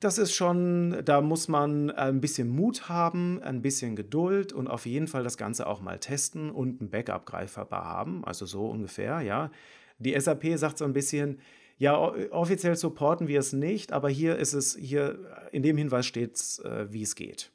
Das 0.01 0.19
ist 0.19 0.35
schon, 0.35 1.03
da 1.05 1.23
muss 1.23 1.49
man 1.49 1.91
ein 1.91 2.21
bisschen 2.21 2.49
Mut 2.49 2.89
haben, 2.91 3.43
ein 3.43 3.63
bisschen 3.63 3.97
Geduld 3.97 4.53
und 4.53 4.69
auf 4.69 4.85
jeden 4.85 5.07
Fall 5.07 5.25
das 5.25 5.39
Ganze 5.39 5.67
auch 5.67 5.81
mal 5.81 5.99
testen 5.99 6.51
und 6.51 6.83
ein 6.83 6.91
Backup 6.91 7.25
greifbar 7.25 7.85
haben, 7.85 8.23
also 8.25 8.45
so 8.45 8.69
ungefähr, 8.69 9.23
ja. 9.23 9.51
Die 9.99 10.19
SAP 10.19 10.45
sagt 10.57 10.77
so 10.77 10.85
ein 10.85 10.93
bisschen, 10.93 11.41
ja, 11.79 11.99
offiziell 12.31 12.77
supporten 12.77 13.27
wir 13.27 13.41
es 13.41 13.55
nicht, 13.55 13.93
aber 13.93 14.11
hier 14.11 14.37
ist 14.37 14.53
es, 14.53 14.77
hier 14.77 15.19
in 15.53 15.63
dem 15.63 15.79
Hinweis 15.79 16.05
steht 16.05 16.37
es, 16.37 16.59
äh, 16.59 16.93
wie 16.93 17.03
es 17.03 17.15
geht. 17.15 17.51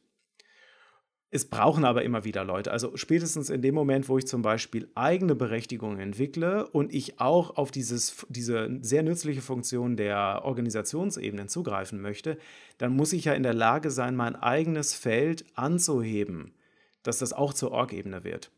Es 1.34 1.46
brauchen 1.46 1.86
aber 1.86 2.04
immer 2.04 2.26
wieder 2.26 2.44
Leute. 2.44 2.72
Also 2.72 2.98
spätestens 2.98 3.50
in 3.50 3.62
dem 3.62 3.74
Moment, 3.74 4.10
wo 4.10 4.18
ich 4.18 4.28
zum 4.28 4.42
Beispiel 4.42 4.90
eigene 4.96 5.34
Berechtigungen 5.34 5.98
entwickle 5.98 6.68
und 6.68 6.94
ich 6.94 7.22
auch 7.22 7.56
auf 7.56 7.72
dieses, 7.72 8.26
diese 8.28 8.70
sehr 8.82 9.02
nützliche 9.02 9.42
Funktion 9.42 9.96
der 9.96 10.42
Organisationsebenen 10.44 11.48
zugreifen 11.48 12.02
möchte, 12.02 12.38
dann 12.78 12.94
muss 12.94 13.14
ich 13.14 13.24
ja 13.24 13.34
in 13.34 13.44
der 13.44 13.54
Lage 13.54 13.92
sein, 13.92 14.18
mein 14.18 14.36
eigenes 14.36 14.94
Feld 14.94 15.46
anzuheben, 15.56 16.54
dass 17.02 17.20
das 17.20 17.32
auch 17.32 17.54
zur 17.54 17.72
Org-Ebene 17.72 18.26
wird. 18.26 18.52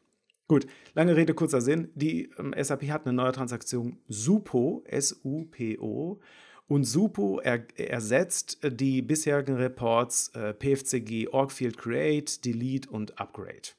Gut, 0.47 0.65
lange 0.95 1.15
Rede, 1.15 1.35
kurzer 1.35 1.61
Sinn. 1.61 1.89
Die 1.93 2.31
ähm, 2.39 2.55
SAP 2.59 2.89
hat 2.89 3.05
eine 3.05 3.13
neue 3.13 3.31
Transaktion 3.33 3.97
SUPO, 4.07 4.83
S-U-P-O, 4.87 6.19
und 6.67 6.85
Supo 6.85 7.39
er, 7.39 7.65
ersetzt 7.77 8.59
die 8.63 9.01
bisherigen 9.01 9.55
Reports 9.55 10.29
äh, 10.29 10.53
PFCG 10.53 11.27
Orgfield 11.29 11.77
Create, 11.77 12.43
Delete 12.45 12.89
und 12.89 13.19
Upgrade. 13.19 13.69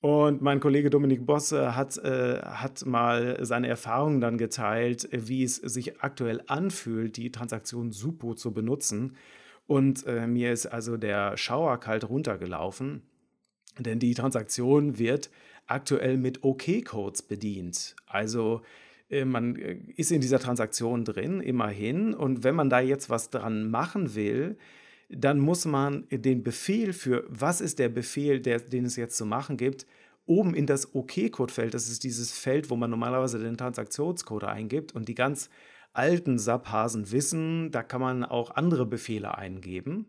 Und 0.00 0.40
mein 0.40 0.60
Kollege 0.60 0.88
Dominik 0.88 1.26
Bosse 1.26 1.76
hat, 1.76 1.98
äh, 1.98 2.40
hat 2.40 2.86
mal 2.86 3.44
seine 3.44 3.68
Erfahrungen 3.68 4.20
dann 4.20 4.38
geteilt, 4.38 5.08
wie 5.12 5.44
es 5.44 5.56
sich 5.56 6.00
aktuell 6.00 6.42
anfühlt, 6.46 7.18
die 7.18 7.30
Transaktion 7.30 7.92
Supo 7.92 8.34
zu 8.34 8.52
benutzen. 8.52 9.16
Und 9.66 10.06
äh, 10.06 10.26
mir 10.26 10.52
ist 10.52 10.66
also 10.66 10.96
der 10.96 11.36
Schauer 11.36 11.78
kalt 11.80 12.08
runtergelaufen, 12.08 13.02
denn 13.78 13.98
die 13.98 14.14
Transaktion 14.14 14.98
wird 14.98 15.30
aktuell 15.66 16.16
mit 16.16 16.42
OK-Codes 16.44 17.22
bedient. 17.22 17.94
Also 18.06 18.62
äh, 18.62 18.89
man 19.24 19.56
äh, 19.56 19.78
ist 19.96 20.12
in 20.12 20.20
dieser 20.20 20.38
Transaktion 20.38 21.04
drin, 21.04 21.40
immerhin. 21.40 22.14
Und 22.14 22.44
wenn 22.44 22.54
man 22.54 22.70
da 22.70 22.80
jetzt 22.80 23.10
was 23.10 23.30
dran 23.30 23.70
machen 23.70 24.14
will, 24.14 24.56
dann 25.08 25.40
muss 25.40 25.64
man 25.64 26.06
den 26.10 26.42
Befehl 26.42 26.92
für, 26.92 27.24
was 27.28 27.60
ist 27.60 27.78
der 27.78 27.88
Befehl, 27.88 28.40
der, 28.40 28.60
den 28.60 28.84
es 28.84 28.96
jetzt 28.96 29.16
zu 29.16 29.26
machen 29.26 29.56
gibt, 29.56 29.86
oben 30.26 30.54
in 30.54 30.66
das 30.66 30.94
OK-Code-Feld, 30.94 31.74
das 31.74 31.88
ist 31.88 32.04
dieses 32.04 32.30
Feld, 32.30 32.70
wo 32.70 32.76
man 32.76 32.90
normalerweise 32.90 33.40
den 33.40 33.56
Transaktionscode 33.56 34.44
eingibt 34.44 34.94
und 34.94 35.08
die 35.08 35.16
ganz 35.16 35.50
alten 35.92 36.38
SAP-Hasen 36.38 37.10
wissen, 37.10 37.72
da 37.72 37.82
kann 37.82 38.00
man 38.00 38.24
auch 38.24 38.52
andere 38.52 38.86
Befehle 38.86 39.36
eingeben. 39.36 40.06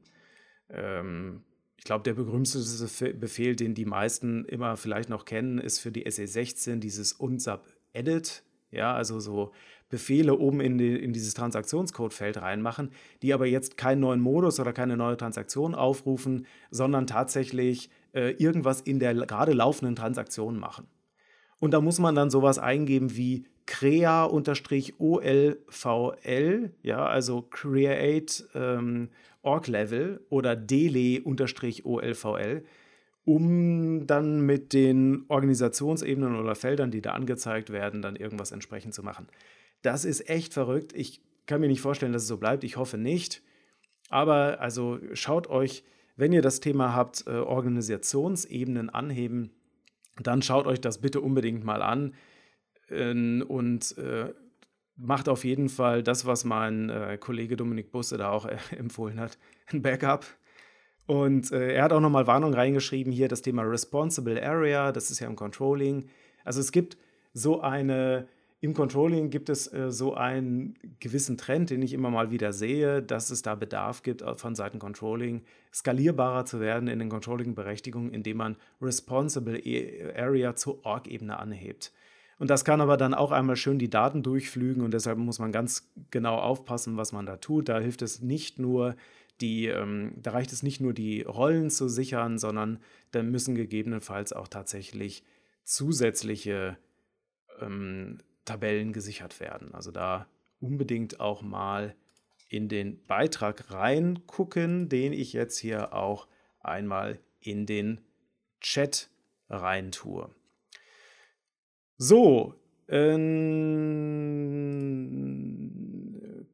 Ähm, 0.70 1.42
ich 1.78 1.86
glaube, 1.86 2.04
der 2.04 2.14
berühmteste 2.14 3.16
Befehl, 3.16 3.56
den 3.56 3.74
die 3.74 3.86
meisten 3.86 4.46
immer 4.46 4.78
vielleicht 4.78 5.10
noch 5.10 5.26
kennen, 5.26 5.58
ist 5.58 5.80
für 5.80 5.92
die 5.92 6.06
SE16 6.06 6.76
dieses 6.76 7.14
unsub 7.14 7.66
edit. 7.94 8.44
Ja, 8.72 8.94
also 8.94 9.20
so 9.20 9.52
Befehle 9.90 10.38
oben 10.38 10.62
in, 10.62 10.78
die, 10.78 10.96
in 10.96 11.14
dieses 11.14 11.34
Transaktionscode-Feld 11.34 12.42
reinmachen, 12.42 12.92
die 13.22 13.34
aber 13.34 13.46
jetzt 13.46 13.78
keinen 13.78 14.00
neuen 14.00 14.22
Modus 14.22 14.60
oder 14.60 14.74
keine 14.74 14.98
neue 14.98 15.18
Transaktion 15.18 15.76
aufrufen, 15.76 16.48
sondern 16.72 17.06
tatsächlich 17.06 17.92
äh, 18.14 18.32
irgendwas 18.32 18.82
in 18.82 19.00
der 19.00 19.14
gerade 19.14 19.54
laufenden 19.54 19.96
Transaktion 19.96 20.58
machen. 20.58 20.88
Und 21.60 21.74
da 21.74 21.82
muss 21.82 22.00
man 22.00 22.16
dann 22.16 22.32
sowas 22.32 22.58
eingeben 22.58 23.16
wie 23.16 23.46
crea-olvl, 23.68 24.42
ja, 26.82 27.06
also 27.06 27.42
create 27.44 28.46
ähm, 28.56 29.10
org 29.44 29.68
level 29.68 30.26
oder 30.30 30.56
dele-olvl, 30.56 32.64
um 33.26 34.08
dann 34.08 34.42
mit 34.42 34.74
den 34.74 35.26
Organisationsebenen 35.28 36.36
oder 36.36 36.56
Feldern, 36.56 36.92
die 36.92 37.02
da 37.02 37.12
angezeigt 37.12 37.72
werden, 37.72 38.02
dann 38.02 38.16
irgendwas 38.16 38.52
entsprechend 38.52 38.94
zu 38.94 39.04
machen. 39.04 39.28
Das 39.82 40.06
ist 40.06 40.30
echt 40.30 40.54
verrückt. 40.54 40.94
Ich 40.96 41.22
kann 41.46 41.62
mir 41.62 41.68
nicht 41.68 41.82
vorstellen, 41.82 42.14
dass 42.14 42.24
es 42.24 42.28
so 42.28 42.38
bleibt. 42.38 42.64
Ich 42.64 42.78
hoffe 42.78 42.98
nicht. 42.98 43.44
Aber 44.10 44.60
also 44.60 45.00
schaut 45.14 45.48
euch, 45.48 45.84
wenn 46.16 46.34
ihr 46.34 46.42
das 46.42 46.60
Thema 46.60 46.94
habt, 46.96 47.26
äh, 47.28 47.32
Organisationsebenen 47.32 48.90
anheben, 48.90 49.52
dann 50.22 50.42
schaut 50.42 50.68
euch 50.68 50.82
das 50.82 51.00
bitte 51.00 51.22
unbedingt 51.22 51.64
mal 51.64 51.82
an 51.82 52.14
äh, 52.90 53.42
und 53.42 53.98
äh, 53.98 54.34
macht 54.98 55.30
auf 55.30 55.46
jeden 55.46 55.70
Fall 55.70 56.04
das, 56.04 56.26
was 56.26 56.44
mein 56.44 56.90
äh, 56.90 57.18
Kollege 57.20 57.56
Dominik 57.56 57.92
Busse 57.92 58.18
da 58.18 58.30
auch 58.30 58.46
empfohlen 58.72 59.20
hat, 59.20 59.38
ein 59.68 59.82
Backup. 59.82 60.26
Und 61.08 61.52
äh, 61.52 61.74
er 61.74 61.84
hat 61.84 61.94
auch 61.94 62.00
nochmal 62.00 62.28
Warnung 62.28 62.54
reingeschrieben, 62.54 63.12
hier 63.12 63.28
das 63.28 63.42
Thema 63.42 63.64
Responsible 63.64 64.42
Area, 64.42 64.92
das 64.92 65.12
ist 65.12 65.20
ja 65.20 65.28
im 65.28 65.36
Controlling. 65.36 66.06
Also 66.44 66.60
es 66.60 66.72
gibt 66.72 66.98
so 67.34 67.62
eine 67.62 68.28
im 68.64 68.76
Controlling 68.76 69.32
gibt 69.32 69.50
es 69.50 69.74
äh, 69.74 69.92
so 69.92 70.14
einen 70.14 70.76
gewissen 71.00 71.36
Trend, 71.36 71.72
den 71.72 71.82
ich 71.82 71.94
immer 71.94 72.12
mal 72.12 72.30
wieder 72.30 72.54
sehe, 72.54 73.02
dass 73.02 73.32
es 73.32 73.42
da 73.42 73.56
Bedarf 73.56 74.04
gibt 74.04 74.22
äh, 74.22 74.36
von 74.36 74.54
Seiten 74.54 74.78
Controlling, 74.78 75.42
skalierbarer 75.74 76.46
zu 76.46 76.60
werden 76.60 76.88
in 76.88 77.00
den 77.00 77.10
Controlling-Berechtigungen, 77.10 78.14
indem 78.14 78.38
man 78.38 78.58
Responsible 78.80 79.58
e-, 79.58 80.14
Area 80.16 80.56
zur 80.56 80.86
Org-Ebene 80.86 81.40
anhebt. 81.40 81.92
Und 82.38 82.52
das 82.52 82.64
kann 82.64 82.82
aber 82.82 82.98
dann 82.98 83.16
auch 83.16 83.32
einmal 83.32 83.56
schön 83.56 83.80
die 83.80 83.90
Daten 83.90 84.22
durchflügen 84.22 84.84
und 84.84 84.94
deshalb 84.94 85.18
muss 85.18 85.40
man 85.40 85.52
ganz 85.52 85.92
genau 86.12 86.38
aufpassen, 86.38 86.98
was 86.98 87.14
man 87.14 87.26
da 87.26 87.38
tut. 87.38 87.68
Da 87.68 87.80
hilft 87.80 88.04
es 88.04 88.22
nicht 88.22 88.60
nur, 88.60 88.96
die, 89.41 89.67
ähm, 89.67 90.13
da 90.17 90.32
reicht 90.32 90.54
es 90.54 90.63
nicht 90.63 90.80
nur, 90.80 90.93
die 90.93 91.21
Rollen 91.23 91.69
zu 91.69 91.89
sichern, 91.89 92.38
sondern 92.38 92.80
da 93.12 93.23
müssen 93.23 93.56
gegebenenfalls 93.56 94.34
auch 94.34 94.47
tatsächlich 94.47 95.23
zusätzliche 95.63 96.77
ähm, 97.60 98.19
Tabellen 98.45 98.93
gesichert 98.93 99.39
werden. 99.39 99.73
Also 99.73 99.91
da 99.91 100.27
unbedingt 100.60 101.19
auch 101.19 101.41
mal 101.41 101.95
in 102.49 102.67
den 102.69 103.01
Beitrag 103.04 103.71
reingucken, 103.71 104.89
den 104.89 105.13
ich 105.13 105.34
jetzt 105.34 105.58
hier 105.58 105.93
auch 105.93 106.27
einmal 106.60 107.19
in 107.39 107.65
den 107.65 108.01
Chat 108.60 109.10
reintue. 109.49 110.30
So, 111.97 112.56
ähm, 112.89 113.32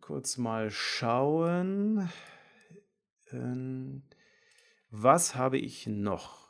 kurz 0.02 0.38
mal 0.38 0.70
schauen. 0.70 2.10
Ähm, 3.32 4.04
was 4.90 5.36
habe 5.36 5.58
ich 5.58 5.88
noch? 5.88 6.48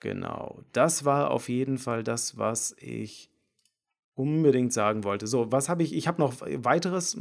Genau, 0.00 0.62
das 0.72 1.04
war 1.04 1.30
auf 1.30 1.48
jeden 1.48 1.76
Fall 1.76 2.02
das, 2.02 2.38
was 2.38 2.74
ich 2.78 3.30
unbedingt 4.14 4.72
sagen 4.72 5.04
wollte. 5.04 5.26
So, 5.26 5.52
was 5.52 5.68
habe 5.68 5.82
ich? 5.82 5.94
Ich 5.94 6.08
habe 6.08 6.20
noch 6.20 6.34
weiteres, 6.40 7.16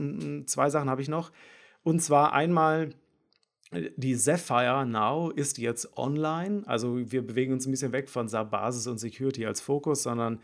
zwei 0.45 0.69
Sachen 0.69 0.89
habe 0.89 1.01
ich 1.01 1.09
noch. 1.09 1.31
Und 1.83 2.01
zwar 2.01 2.33
einmal 2.33 2.93
äh, 3.71 3.89
die 3.95 4.15
Sapphire 4.15 4.85
Now 4.85 5.29
ist 5.29 5.57
jetzt 5.57 5.97
online. 5.97 6.63
Also 6.65 7.11
wir 7.11 7.25
bewegen 7.25 7.53
uns 7.53 7.65
ein 7.65 7.71
bisschen 7.71 7.91
weg 7.91 8.09
von 8.09 8.27
SAP 8.27 8.51
Basis 8.51 8.87
und 8.87 8.97
Security 8.97 9.45
als 9.45 9.61
Fokus, 9.61 10.03
sondern 10.03 10.39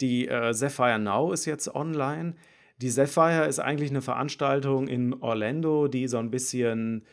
die 0.00 0.28
äh, 0.28 0.52
Sapphire 0.52 0.98
Now 0.98 1.32
ist 1.32 1.44
jetzt 1.44 1.74
online. 1.74 2.34
Die 2.80 2.90
Sapphire 2.90 3.46
ist 3.46 3.58
eigentlich 3.58 3.90
eine 3.90 4.02
Veranstaltung 4.02 4.88
in 4.88 5.14
Orlando, 5.14 5.88
die 5.88 6.06
so 6.06 6.18
ein 6.18 6.30
bisschen 6.30 7.04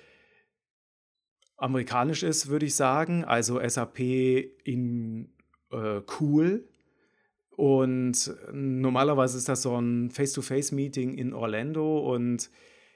amerikanisch 1.57 2.23
ist, 2.23 2.47
würde 2.47 2.65
ich 2.65 2.75
sagen. 2.75 3.23
Also 3.23 3.59
SAP 3.67 3.99
in 3.99 5.29
äh, 5.71 6.01
cool 6.19 6.67
und 7.55 8.35
normalerweise 8.51 9.37
ist 9.37 9.47
das 9.47 9.61
so 9.61 9.79
ein 9.79 10.09
Face-to-Face-Meeting 10.09 11.13
in 11.13 11.33
Orlando 11.33 12.13
und 12.13 12.49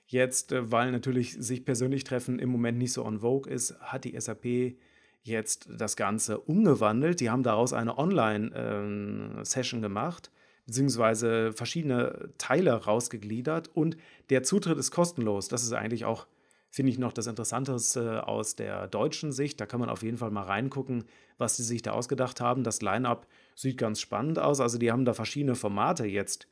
jetzt, 0.05 0.51
äh, 0.51 0.71
weil 0.71 0.91
natürlich 0.91 1.33
sich 1.33 1.63
persönlich 1.63 2.03
treffen 2.03 2.39
im 2.39 2.49
Moment 2.49 2.77
nicht 2.77 2.93
so 2.93 3.05
on 3.05 3.19
vogue 3.19 3.51
ist, 3.51 3.79
hat 3.79 4.03
die 4.03 4.19
SAP 4.19 4.75
jetzt 5.21 5.69
das 5.77 5.95
Ganze 5.95 6.39
umgewandelt. 6.39 7.19
Die 7.19 7.29
haben 7.29 7.43
daraus 7.43 7.73
eine 7.73 7.97
Online-Session 7.97 9.77
ähm, 9.79 9.81
gemacht, 9.81 10.31
beziehungsweise 10.65 11.53
verschiedene 11.53 12.29
Teile 12.37 12.73
rausgegliedert 12.73 13.69
und 13.69 13.97
der 14.29 14.43
Zutritt 14.43 14.77
ist 14.77 14.91
kostenlos. 14.91 15.47
Das 15.47 15.63
ist 15.63 15.73
eigentlich 15.73 16.05
auch, 16.05 16.27
finde 16.69 16.91
ich, 16.91 16.99
noch 16.99 17.13
das 17.13 17.27
Interessanteste 17.27 18.27
aus 18.27 18.55
der 18.55 18.87
deutschen 18.87 19.31
Sicht. 19.31 19.59
Da 19.59 19.65
kann 19.65 19.79
man 19.79 19.89
auf 19.89 20.03
jeden 20.03 20.17
Fall 20.17 20.31
mal 20.31 20.43
reingucken, 20.43 21.05
was 21.37 21.57
sie 21.57 21.63
sich 21.63 21.81
da 21.81 21.91
ausgedacht 21.91 22.41
haben. 22.41 22.63
Das 22.63 22.81
Line-up 22.81 23.27
Sieht 23.59 23.77
ganz 23.77 23.99
spannend 23.99 24.39
aus. 24.39 24.61
Also 24.61 24.77
die 24.77 24.89
haben 24.89 25.03
da 25.03 25.13
verschiedene 25.13 25.53
Formate 25.53 26.05
jetzt 26.05 26.47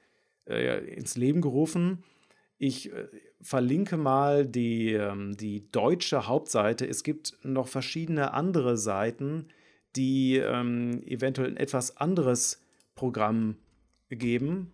äh, 0.46 0.94
ins 0.94 1.16
Leben 1.16 1.40
gerufen. 1.40 2.04
Ich 2.58 2.92
äh, 2.92 3.08
verlinke 3.40 3.96
mal 3.96 4.46
die, 4.46 4.92
ähm, 4.92 5.38
die 5.38 5.72
deutsche 5.72 6.28
Hauptseite. 6.28 6.86
Es 6.86 7.04
gibt 7.04 7.38
noch 7.44 7.70
verschiedene 7.70 8.34
andere 8.34 8.76
Seiten, 8.76 9.48
die 9.96 10.36
ähm, 10.36 11.02
eventuell 11.06 11.48
ein 11.48 11.56
etwas 11.56 11.96
anderes 11.96 12.62
Programm 12.94 13.56
geben. 14.10 14.74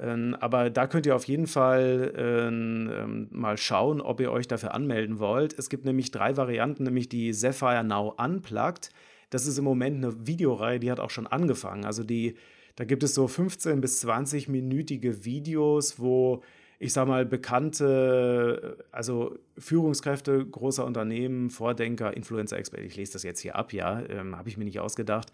Ähm, 0.00 0.36
aber 0.40 0.70
da 0.70 0.86
könnt 0.86 1.06
ihr 1.06 1.16
auf 1.16 1.24
jeden 1.24 1.46
Fall 1.46 2.12
ähm, 2.16 2.90
ähm, 2.92 3.28
mal 3.30 3.56
schauen, 3.56 4.00
ob 4.00 4.20
ihr 4.20 4.30
euch 4.30 4.46
dafür 4.46 4.74
anmelden 4.74 5.18
wollt. 5.18 5.58
Es 5.58 5.68
gibt 5.68 5.84
nämlich 5.84 6.10
drei 6.10 6.36
Varianten, 6.36 6.84
nämlich 6.84 7.08
die 7.08 7.32
Sapphire 7.32 7.84
Now 7.84 8.14
Unplugged. 8.16 8.90
Das 9.30 9.46
ist 9.46 9.58
im 9.58 9.64
Moment 9.64 10.04
eine 10.04 10.26
Videoreihe, 10.26 10.78
die 10.78 10.90
hat 10.90 11.00
auch 11.00 11.10
schon 11.10 11.26
angefangen. 11.26 11.84
Also 11.84 12.04
die, 12.04 12.36
da 12.76 12.84
gibt 12.84 13.02
es 13.02 13.14
so 13.14 13.26
15 13.26 13.80
bis 13.80 14.04
20-minütige 14.04 15.24
Videos, 15.24 15.98
wo 15.98 16.42
ich 16.80 16.92
sage 16.92 17.10
mal, 17.10 17.26
bekannte, 17.26 18.84
also 18.92 19.36
Führungskräfte 19.58 20.46
großer 20.46 20.84
Unternehmen, 20.84 21.50
Vordenker, 21.50 22.16
Influencer-Experten, 22.16 22.86
ich 22.86 22.96
lese 22.96 23.14
das 23.14 23.24
jetzt 23.24 23.40
hier 23.40 23.56
ab, 23.56 23.72
ja, 23.72 24.00
ähm, 24.08 24.36
habe 24.36 24.48
ich 24.48 24.56
mir 24.56 24.64
nicht 24.64 24.78
ausgedacht, 24.78 25.32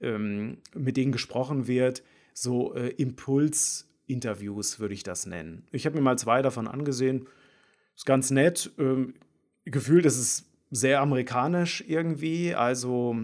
ähm, 0.00 0.58
mit 0.74 0.96
denen 0.96 1.12
gesprochen 1.12 1.68
wird, 1.68 2.02
so 2.34 2.74
äh, 2.74 2.88
Impuls-Interviews 4.10 4.80
würde 4.80 4.94
ich 4.94 5.02
das 5.02 5.26
nennen. 5.26 5.66
Ich 5.72 5.86
habe 5.86 5.96
mir 5.96 6.02
mal 6.02 6.18
zwei 6.18 6.42
davon 6.42 6.68
angesehen, 6.68 7.26
ist 7.94 8.06
ganz 8.06 8.30
nett, 8.30 8.70
ähm, 8.78 9.14
gefühlt 9.64 10.04
ist 10.06 10.18
es 10.18 10.46
sehr 10.70 11.00
amerikanisch 11.00 11.84
irgendwie. 11.86 12.54
Also 12.54 13.16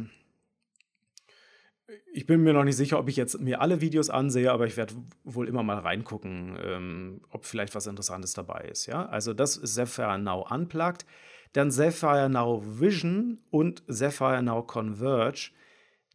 ich 2.13 2.27
bin 2.27 2.43
mir 2.43 2.53
noch 2.53 2.65
nicht 2.65 2.77
sicher, 2.77 2.99
ob 2.99 3.09
ich 3.09 3.17
jetzt 3.17 3.41
mir 3.41 3.61
alle 3.61 3.81
Videos 3.81 4.11
ansehe, 4.11 4.51
aber 4.51 4.67
ich 4.67 4.77
werde 4.77 4.95
wohl 5.25 5.49
immer 5.49 5.63
mal 5.63 5.79
reingucken, 5.79 6.57
ähm, 6.63 7.21
ob 7.31 7.45
vielleicht 7.45 7.75
was 7.75 7.87
Interessantes 7.87 8.35
dabei 8.35 8.69
ist. 8.71 8.87
Ja? 8.87 9.07
Also 9.07 9.35
das 9.35 9.57
ist 9.57 9.75
Sapphire 9.75 10.19
Now 10.19 10.47
Unplugged. 10.51 11.05
Dann 11.53 11.71
Sapphire 11.71 12.29
Now 12.29 12.63
Vision 12.65 13.41
und 13.51 13.83
Sapphire 13.87 14.43
Now 14.43 14.63
Converge. 14.63 15.53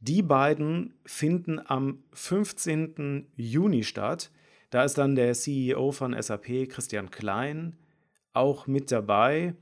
Die 0.02 0.22
beiden 0.22 0.94
finden 1.06 1.60
am 1.64 2.04
15. 2.14 3.28
Juni 3.36 3.84
statt. 3.84 4.32
Da 4.72 4.84
ist 4.84 4.98
dann 4.98 5.16
der 5.16 5.34
CEO 5.34 5.92
von 5.92 6.20
SAP, 6.20 6.70
Christian 6.70 7.12
Klein, 7.12 7.78
auch 8.34 8.68
mit 8.68 8.92
dabei. 8.92 9.54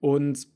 Und 0.00 0.48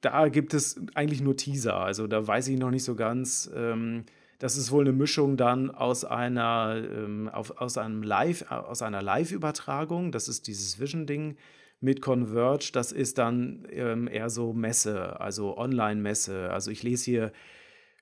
da 0.00 0.28
gibt 0.28 0.54
es 0.54 0.80
eigentlich 0.94 1.20
nur 1.20 1.36
Teaser. 1.36 1.76
Also 1.76 2.06
da 2.06 2.26
weiß 2.26 2.48
ich 2.48 2.58
noch 2.58 2.70
nicht 2.70 2.84
so 2.84 2.96
ganz. 2.96 3.50
Ähm, 3.54 4.04
das 4.38 4.56
ist 4.56 4.70
wohl 4.70 4.84
eine 4.84 4.92
Mischung 4.92 5.36
dann 5.36 5.70
aus 5.70 6.04
einer, 6.04 6.74
ähm, 6.76 7.28
aus 7.28 7.76
Live, 7.76 8.50
aus 8.50 8.82
einer 8.82 9.02
Live-Übertragung. 9.02 10.10
Das 10.10 10.28
ist 10.28 10.46
dieses 10.46 10.80
Vision-Ding 10.80 11.36
mit 11.80 12.00
Converge. 12.00 12.70
Das 12.72 12.92
ist 12.92 13.18
dann 13.18 13.66
ähm, 13.70 14.08
eher 14.08 14.30
so 14.30 14.54
Messe, 14.54 15.20
also 15.20 15.56
Online-Messe. 15.58 16.50
Also 16.50 16.70
ich 16.70 16.82
lese 16.82 17.04
hier 17.04 17.32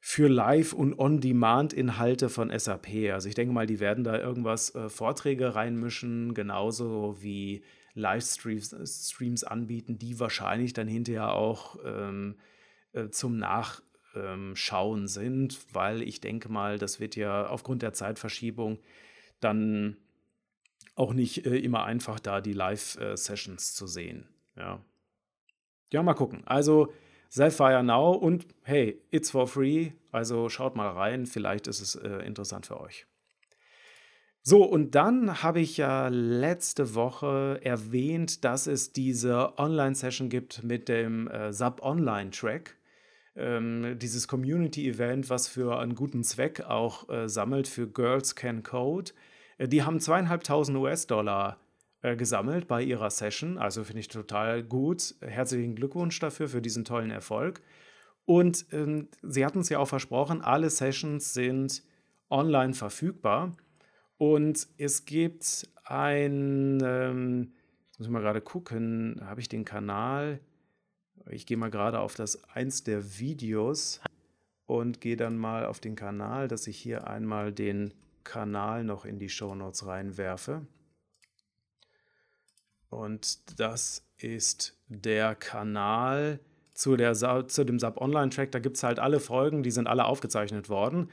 für 0.06 0.28
Live- 0.28 0.74
und 0.74 0.98
On-Demand-Inhalte 0.98 2.28
von 2.28 2.50
SAP. 2.56 3.10
Also 3.10 3.26
ich 3.26 3.34
denke 3.34 3.54
mal, 3.54 3.66
die 3.66 3.80
werden 3.80 4.04
da 4.04 4.18
irgendwas 4.18 4.74
äh, 4.74 4.90
Vorträge 4.90 5.54
reinmischen, 5.54 6.34
genauso 6.34 7.16
wie 7.22 7.64
Livestreams 7.94 8.76
Streams 8.84 9.44
anbieten, 9.44 9.98
die 9.98 10.20
wahrscheinlich 10.20 10.74
dann 10.74 10.88
hinterher 10.88 11.32
auch 11.32 11.78
ähm, 11.86 12.36
äh, 12.92 13.08
zum 13.08 13.38
Nachschauen 13.38 15.00
ähm, 15.00 15.06
sind, 15.06 15.58
weil 15.72 16.02
ich 16.02 16.20
denke 16.20 16.50
mal, 16.50 16.76
das 16.76 17.00
wird 17.00 17.16
ja 17.16 17.46
aufgrund 17.46 17.80
der 17.80 17.94
Zeitverschiebung 17.94 18.80
dann 19.40 19.96
auch 20.96 21.14
nicht 21.14 21.46
äh, 21.46 21.56
immer 21.56 21.84
einfach 21.84 22.20
da 22.20 22.42
die 22.42 22.52
Live-Sessions 22.52 23.70
äh, 23.70 23.74
zu 23.74 23.86
sehen. 23.86 24.28
Ja. 24.54 24.84
ja, 25.94 26.02
mal 26.02 26.12
gucken. 26.12 26.42
Also 26.44 26.92
Sapphire 27.34 27.82
Now 27.82 28.12
und 28.12 28.46
hey, 28.62 29.02
it's 29.10 29.32
for 29.32 29.48
free, 29.48 29.90
also 30.12 30.48
schaut 30.48 30.76
mal 30.76 30.90
rein, 30.90 31.26
vielleicht 31.26 31.66
ist 31.66 31.80
es 31.80 31.96
äh, 31.96 32.18
interessant 32.18 32.66
für 32.66 32.80
euch. 32.80 33.06
So, 34.42 34.62
und 34.62 34.94
dann 34.94 35.42
habe 35.42 35.58
ich 35.58 35.76
ja 35.76 36.06
letzte 36.06 36.94
Woche 36.94 37.58
erwähnt, 37.64 38.44
dass 38.44 38.68
es 38.68 38.92
diese 38.92 39.58
Online-Session 39.58 40.28
gibt 40.28 40.62
mit 40.62 40.88
dem 40.88 41.26
äh, 41.26 41.52
Sub-Online-Track. 41.52 42.76
Ähm, 43.34 43.98
dieses 43.98 44.28
Community-Event, 44.28 45.28
was 45.28 45.48
für 45.48 45.80
einen 45.80 45.96
guten 45.96 46.22
Zweck 46.22 46.60
auch 46.60 47.08
äh, 47.08 47.28
sammelt 47.28 47.66
für 47.66 47.88
Girls 47.88 48.36
Can 48.36 48.62
Code. 48.62 49.10
Äh, 49.58 49.66
die 49.66 49.82
haben 49.82 49.98
zweieinhalbtausend 49.98 50.78
US-Dollar 50.78 51.58
äh, 52.04 52.16
gesammelt 52.16 52.68
bei 52.68 52.82
ihrer 52.82 53.08
Session. 53.08 53.56
Also 53.56 53.82
finde 53.82 54.00
ich 54.00 54.08
total 54.08 54.62
gut. 54.62 55.14
Herzlichen 55.22 55.74
Glückwunsch 55.74 56.20
dafür, 56.20 56.48
für 56.48 56.60
diesen 56.60 56.84
tollen 56.84 57.10
Erfolg. 57.10 57.62
Und 58.26 58.66
ähm, 58.72 59.08
sie 59.22 59.42
hatten 59.42 59.60
es 59.60 59.70
ja 59.70 59.78
auch 59.78 59.88
versprochen, 59.88 60.42
alle 60.42 60.68
Sessions 60.68 61.32
sind 61.32 61.82
online 62.28 62.74
verfügbar. 62.74 63.56
Und 64.18 64.68
es 64.76 65.06
gibt 65.06 65.66
ein, 65.84 66.82
ähm, 66.84 67.52
muss 67.96 68.06
ich 68.06 68.12
mal 68.12 68.20
gerade 68.20 68.42
gucken, 68.42 69.22
habe 69.24 69.40
ich 69.40 69.48
den 69.48 69.64
Kanal? 69.64 70.40
Ich 71.30 71.46
gehe 71.46 71.56
mal 71.56 71.70
gerade 71.70 72.00
auf 72.00 72.16
das 72.16 72.44
eins 72.50 72.84
der 72.84 73.18
Videos 73.18 74.02
und 74.66 75.00
gehe 75.00 75.16
dann 75.16 75.38
mal 75.38 75.64
auf 75.64 75.80
den 75.80 75.96
Kanal, 75.96 76.48
dass 76.48 76.66
ich 76.66 76.76
hier 76.76 77.06
einmal 77.06 77.50
den 77.50 77.94
Kanal 78.24 78.84
noch 78.84 79.06
in 79.06 79.18
die 79.18 79.30
Show 79.30 79.54
Notes 79.54 79.86
reinwerfe. 79.86 80.66
Und 82.94 83.58
das 83.58 84.06
ist 84.18 84.78
der 84.88 85.34
Kanal 85.34 86.38
zu, 86.74 86.96
der, 86.96 87.14
zu 87.14 87.64
dem 87.64 87.78
SAP 87.78 88.00
Online 88.00 88.30
Track. 88.30 88.52
Da 88.52 88.60
gibt 88.60 88.76
es 88.76 88.82
halt 88.82 88.98
alle 88.98 89.20
Folgen, 89.20 89.62
die 89.62 89.70
sind 89.70 89.86
alle 89.86 90.04
aufgezeichnet 90.04 90.68
worden. 90.68 91.10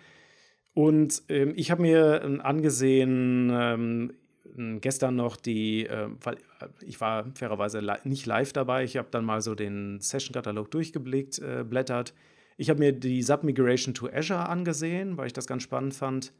Und 0.73 1.23
ähm, 1.27 1.53
ich 1.55 1.71
habe 1.71 1.81
mir 1.81 2.21
ähm, 2.23 2.39
angesehen, 2.39 3.49
ähm, 3.51 4.13
gestern 4.79 5.15
noch 5.15 5.35
die, 5.35 5.85
äh, 5.87 6.07
weil 6.21 6.37
ich 6.81 7.01
war 7.01 7.25
fairerweise 7.35 7.79
li 7.79 7.93
nicht 8.03 8.25
live 8.25 8.53
dabei, 8.53 8.83
ich 8.83 8.97
habe 8.97 9.07
dann 9.11 9.25
mal 9.25 9.41
so 9.41 9.55
den 9.55 9.99
Session-Katalog 9.99 10.69
durchgeblickt, 10.71 11.39
äh, 11.39 11.65
blättert. 11.67 12.13
Ich 12.57 12.69
habe 12.69 12.79
mir 12.79 12.91
die 12.91 13.23
Submigration 13.23 13.93
to 13.93 14.07
Azure 14.07 14.47
angesehen, 14.47 15.17
weil 15.17 15.27
ich 15.27 15.33
das 15.33 15.47
ganz 15.47 15.63
spannend 15.63 15.95
fand. 15.95 16.31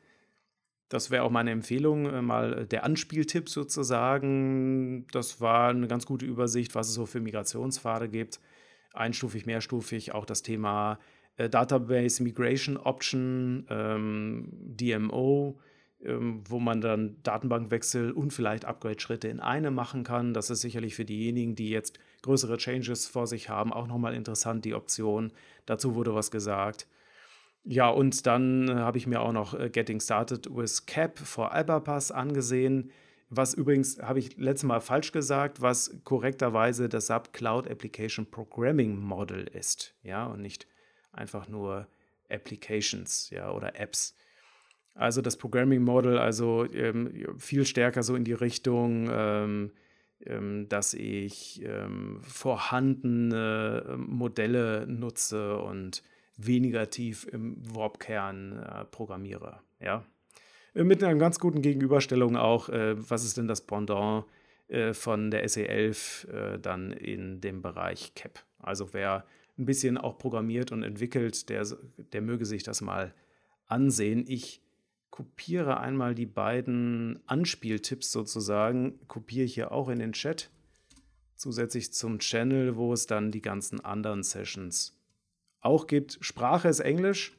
Das 0.91 1.09
wäre 1.09 1.23
auch 1.23 1.31
meine 1.31 1.51
Empfehlung, 1.51 2.05
äh, 2.05 2.21
mal 2.21 2.65
der 2.65 2.83
Anspieltipp 2.83 3.47
sozusagen. 3.47 5.07
Das 5.13 5.39
war 5.39 5.69
eine 5.69 5.87
ganz 5.87 6.05
gute 6.05 6.25
Übersicht, 6.25 6.75
was 6.75 6.89
es 6.89 6.95
so 6.95 7.05
für 7.05 7.21
Migrationspfade 7.21 8.09
gibt. 8.09 8.41
Einstufig, 8.91 9.45
mehrstufig, 9.45 10.13
auch 10.13 10.25
das 10.25 10.43
Thema 10.43 10.99
äh, 11.37 11.49
Database 11.49 12.21
Migration 12.21 12.75
Option, 12.75 13.65
ähm, 13.69 14.49
DMO, 14.51 15.61
ähm, 16.03 16.43
wo 16.49 16.59
man 16.59 16.81
dann 16.81 17.15
Datenbankwechsel 17.23 18.11
und 18.11 18.33
vielleicht 18.33 18.65
Upgrade-Schritte 18.65 19.29
in 19.29 19.39
eine 19.39 19.71
machen 19.71 20.03
kann. 20.03 20.33
Das 20.33 20.49
ist 20.49 20.59
sicherlich 20.59 20.95
für 20.95 21.05
diejenigen, 21.05 21.55
die 21.55 21.69
jetzt 21.69 21.99
größere 22.21 22.57
Changes 22.57 23.07
vor 23.07 23.27
sich 23.27 23.47
haben, 23.47 23.71
auch 23.71 23.87
nochmal 23.87 24.13
interessant, 24.13 24.65
die 24.65 24.73
Option. 24.73 25.31
Dazu 25.65 25.95
wurde 25.95 26.13
was 26.13 26.31
gesagt. 26.31 26.85
Ja, 27.63 27.89
und 27.89 28.25
dann 28.25 28.69
äh, 28.69 28.73
habe 28.73 28.97
ich 28.97 29.07
mir 29.07 29.21
auch 29.21 29.33
noch 29.33 29.53
äh, 29.53 29.69
Getting 29.69 29.99
Started 29.99 30.55
with 30.55 30.85
CAP 30.85 31.19
for 31.19 31.51
Albapass 31.51 32.11
angesehen, 32.11 32.91
was 33.33 33.53
übrigens, 33.53 33.97
habe 34.01 34.19
ich 34.19 34.35
letztes 34.37 34.67
Mal 34.67 34.81
falsch 34.81 35.13
gesagt, 35.13 35.61
was 35.61 36.01
korrekterweise 36.03 36.89
das 36.89 37.07
SAP 37.07 37.31
Cloud 37.31 37.65
Application 37.69 38.29
Programming 38.29 38.99
Model 38.99 39.47
ist, 39.47 39.95
ja, 40.03 40.25
und 40.25 40.41
nicht 40.41 40.67
einfach 41.13 41.47
nur 41.47 41.87
Applications, 42.29 43.29
ja, 43.29 43.49
oder 43.51 43.79
Apps. 43.79 44.15
Also 44.95 45.21
das 45.21 45.37
Programming 45.37 45.81
Model, 45.81 46.17
also 46.17 46.65
ähm, 46.73 47.37
viel 47.37 47.65
stärker 47.65 48.03
so 48.03 48.15
in 48.15 48.25
die 48.25 48.33
Richtung, 48.33 49.09
ähm, 49.09 49.71
ähm, 50.25 50.67
dass 50.67 50.93
ich 50.93 51.61
ähm, 51.63 52.19
vorhandene 52.23 53.85
ähm, 53.87 54.07
Modelle 54.09 54.85
nutze 54.87 55.57
und 55.57 56.03
weniger 56.45 56.89
tief 56.89 57.27
im 57.31 57.57
Warp-Kern 57.75 58.59
äh, 58.59 58.85
programmiere. 58.85 59.61
Ja? 59.79 60.05
Äh, 60.73 60.83
mit 60.83 61.03
einer 61.03 61.17
ganz 61.17 61.39
guten 61.39 61.61
Gegenüberstellung 61.61 62.35
auch, 62.37 62.69
äh, 62.69 62.95
was 63.09 63.23
ist 63.23 63.37
denn 63.37 63.47
das 63.47 63.61
Pendant 63.61 64.25
äh, 64.67 64.93
von 64.93 65.31
der 65.31 65.47
SE11 65.47 66.27
äh, 66.27 66.59
dann 66.59 66.91
in 66.91 67.41
dem 67.41 67.61
Bereich 67.61 68.13
CAP? 68.15 68.43
Also 68.59 68.93
wer 68.93 69.25
ein 69.57 69.65
bisschen 69.65 69.97
auch 69.97 70.17
programmiert 70.17 70.71
und 70.71 70.83
entwickelt, 70.83 71.49
der, 71.49 71.65
der 72.13 72.21
möge 72.21 72.45
sich 72.45 72.63
das 72.63 72.81
mal 72.81 73.13
ansehen. 73.67 74.25
Ich 74.27 74.61
kopiere 75.09 75.79
einmal 75.79 76.15
die 76.15 76.25
beiden 76.25 77.19
Anspieltipps 77.27 78.11
sozusagen, 78.11 78.99
kopiere 79.07 79.45
ich 79.45 79.53
hier 79.53 79.71
auch 79.71 79.89
in 79.89 79.99
den 79.99 80.13
Chat, 80.13 80.49
zusätzlich 81.35 81.93
zum 81.93 82.19
Channel, 82.19 82.75
wo 82.75 82.93
es 82.93 83.07
dann 83.07 83.31
die 83.31 83.41
ganzen 83.41 83.83
anderen 83.83 84.23
Sessions 84.23 84.97
auch 85.61 85.87
gibt. 85.87 86.17
Sprache 86.21 86.67
ist 86.67 86.79
Englisch, 86.79 87.37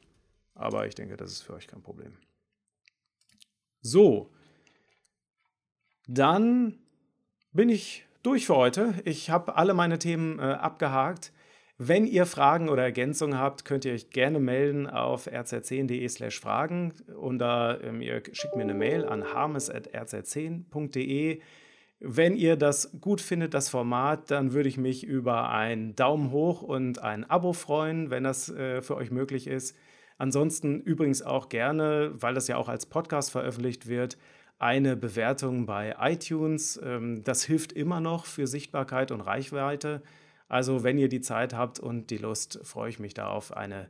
aber 0.55 0.87
ich 0.87 0.95
denke, 0.95 1.17
das 1.17 1.31
ist 1.31 1.43
für 1.43 1.53
euch 1.53 1.67
kein 1.67 1.83
Problem. 1.83 2.17
So, 3.81 4.31
dann 6.07 6.79
bin 7.51 7.69
ich 7.69 8.05
durch 8.23 8.47
für 8.47 8.55
heute. 8.55 8.95
Ich 9.05 9.29
habe 9.29 9.55
alle 9.57 9.73
meine 9.73 9.99
Themen 9.99 10.39
äh, 10.39 10.43
abgehakt. 10.43 11.33
Wenn 11.77 12.05
ihr 12.05 12.25
Fragen 12.25 12.69
oder 12.69 12.83
Ergänzungen 12.83 13.37
habt, 13.37 13.65
könnt 13.65 13.83
ihr 13.83 13.91
euch 13.93 14.11
gerne 14.11 14.39
melden 14.39 14.87
auf 14.87 15.27
rz10.de 15.27 16.07
slash 16.07 16.39
Fragen 16.39 16.93
oder 17.17 17.83
ähm, 17.83 18.01
ihr 18.01 18.23
schickt 18.31 18.55
mir 18.55 18.63
eine 18.63 18.73
Mail 18.73 19.03
an 19.05 19.33
harmes.rz10.de. 19.33 21.41
Wenn 21.99 22.35
ihr 22.35 22.57
das 22.57 22.99
gut 22.99 23.21
findet, 23.21 23.53
das 23.53 23.69
Format, 23.69 24.29
dann 24.29 24.53
würde 24.53 24.67
ich 24.67 24.77
mich 24.77 25.05
über 25.05 25.49
einen 25.49 25.95
Daumen 25.95 26.31
hoch 26.31 26.61
und 26.61 26.99
ein 26.99 27.29
Abo 27.29 27.53
freuen, 27.53 28.09
wenn 28.09 28.23
das 28.23 28.49
äh, 28.49 28.81
für 28.81 28.95
euch 28.95 29.09
möglich 29.09 29.47
ist. 29.47 29.75
Ansonsten 30.17 30.81
übrigens 30.81 31.21
auch 31.21 31.49
gerne, 31.49 32.11
weil 32.15 32.33
das 32.33 32.47
ja 32.47 32.57
auch 32.57 32.69
als 32.69 32.85
Podcast 32.85 33.31
veröffentlicht 33.31 33.87
wird, 33.87 34.17
eine 34.59 34.95
Bewertung 34.95 35.65
bei 35.65 35.95
iTunes. 35.99 36.79
Ähm, 36.83 37.23
das 37.23 37.43
hilft 37.43 37.73
immer 37.73 37.99
noch 37.99 38.25
für 38.25 38.47
Sichtbarkeit 38.47 39.11
und 39.11 39.21
Reichweite. 39.21 40.01
Also 40.47 40.83
wenn 40.83 40.97
ihr 40.97 41.09
die 41.09 41.21
Zeit 41.21 41.53
habt 41.53 41.79
und 41.79 42.09
die 42.09 42.17
Lust, 42.17 42.59
freue 42.63 42.89
ich 42.89 42.99
mich 42.99 43.13
da 43.13 43.27
auf 43.27 43.55
eine 43.55 43.89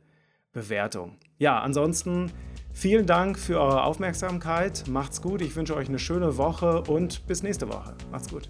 Bewertung. 0.54 1.18
Ja, 1.38 1.58
ansonsten 1.60 2.32
vielen 2.72 3.06
Dank 3.06 3.38
für 3.38 3.60
eure 3.60 3.84
Aufmerksamkeit. 3.84 4.84
Macht's 4.88 5.20
gut. 5.20 5.42
Ich 5.42 5.54
wünsche 5.54 5.76
euch 5.76 5.88
eine 5.88 5.98
schöne 5.98 6.38
Woche 6.38 6.82
und 6.82 7.26
bis 7.26 7.42
nächste 7.42 7.68
Woche. 7.68 7.94
Macht's 8.10 8.30
gut. 8.30 8.48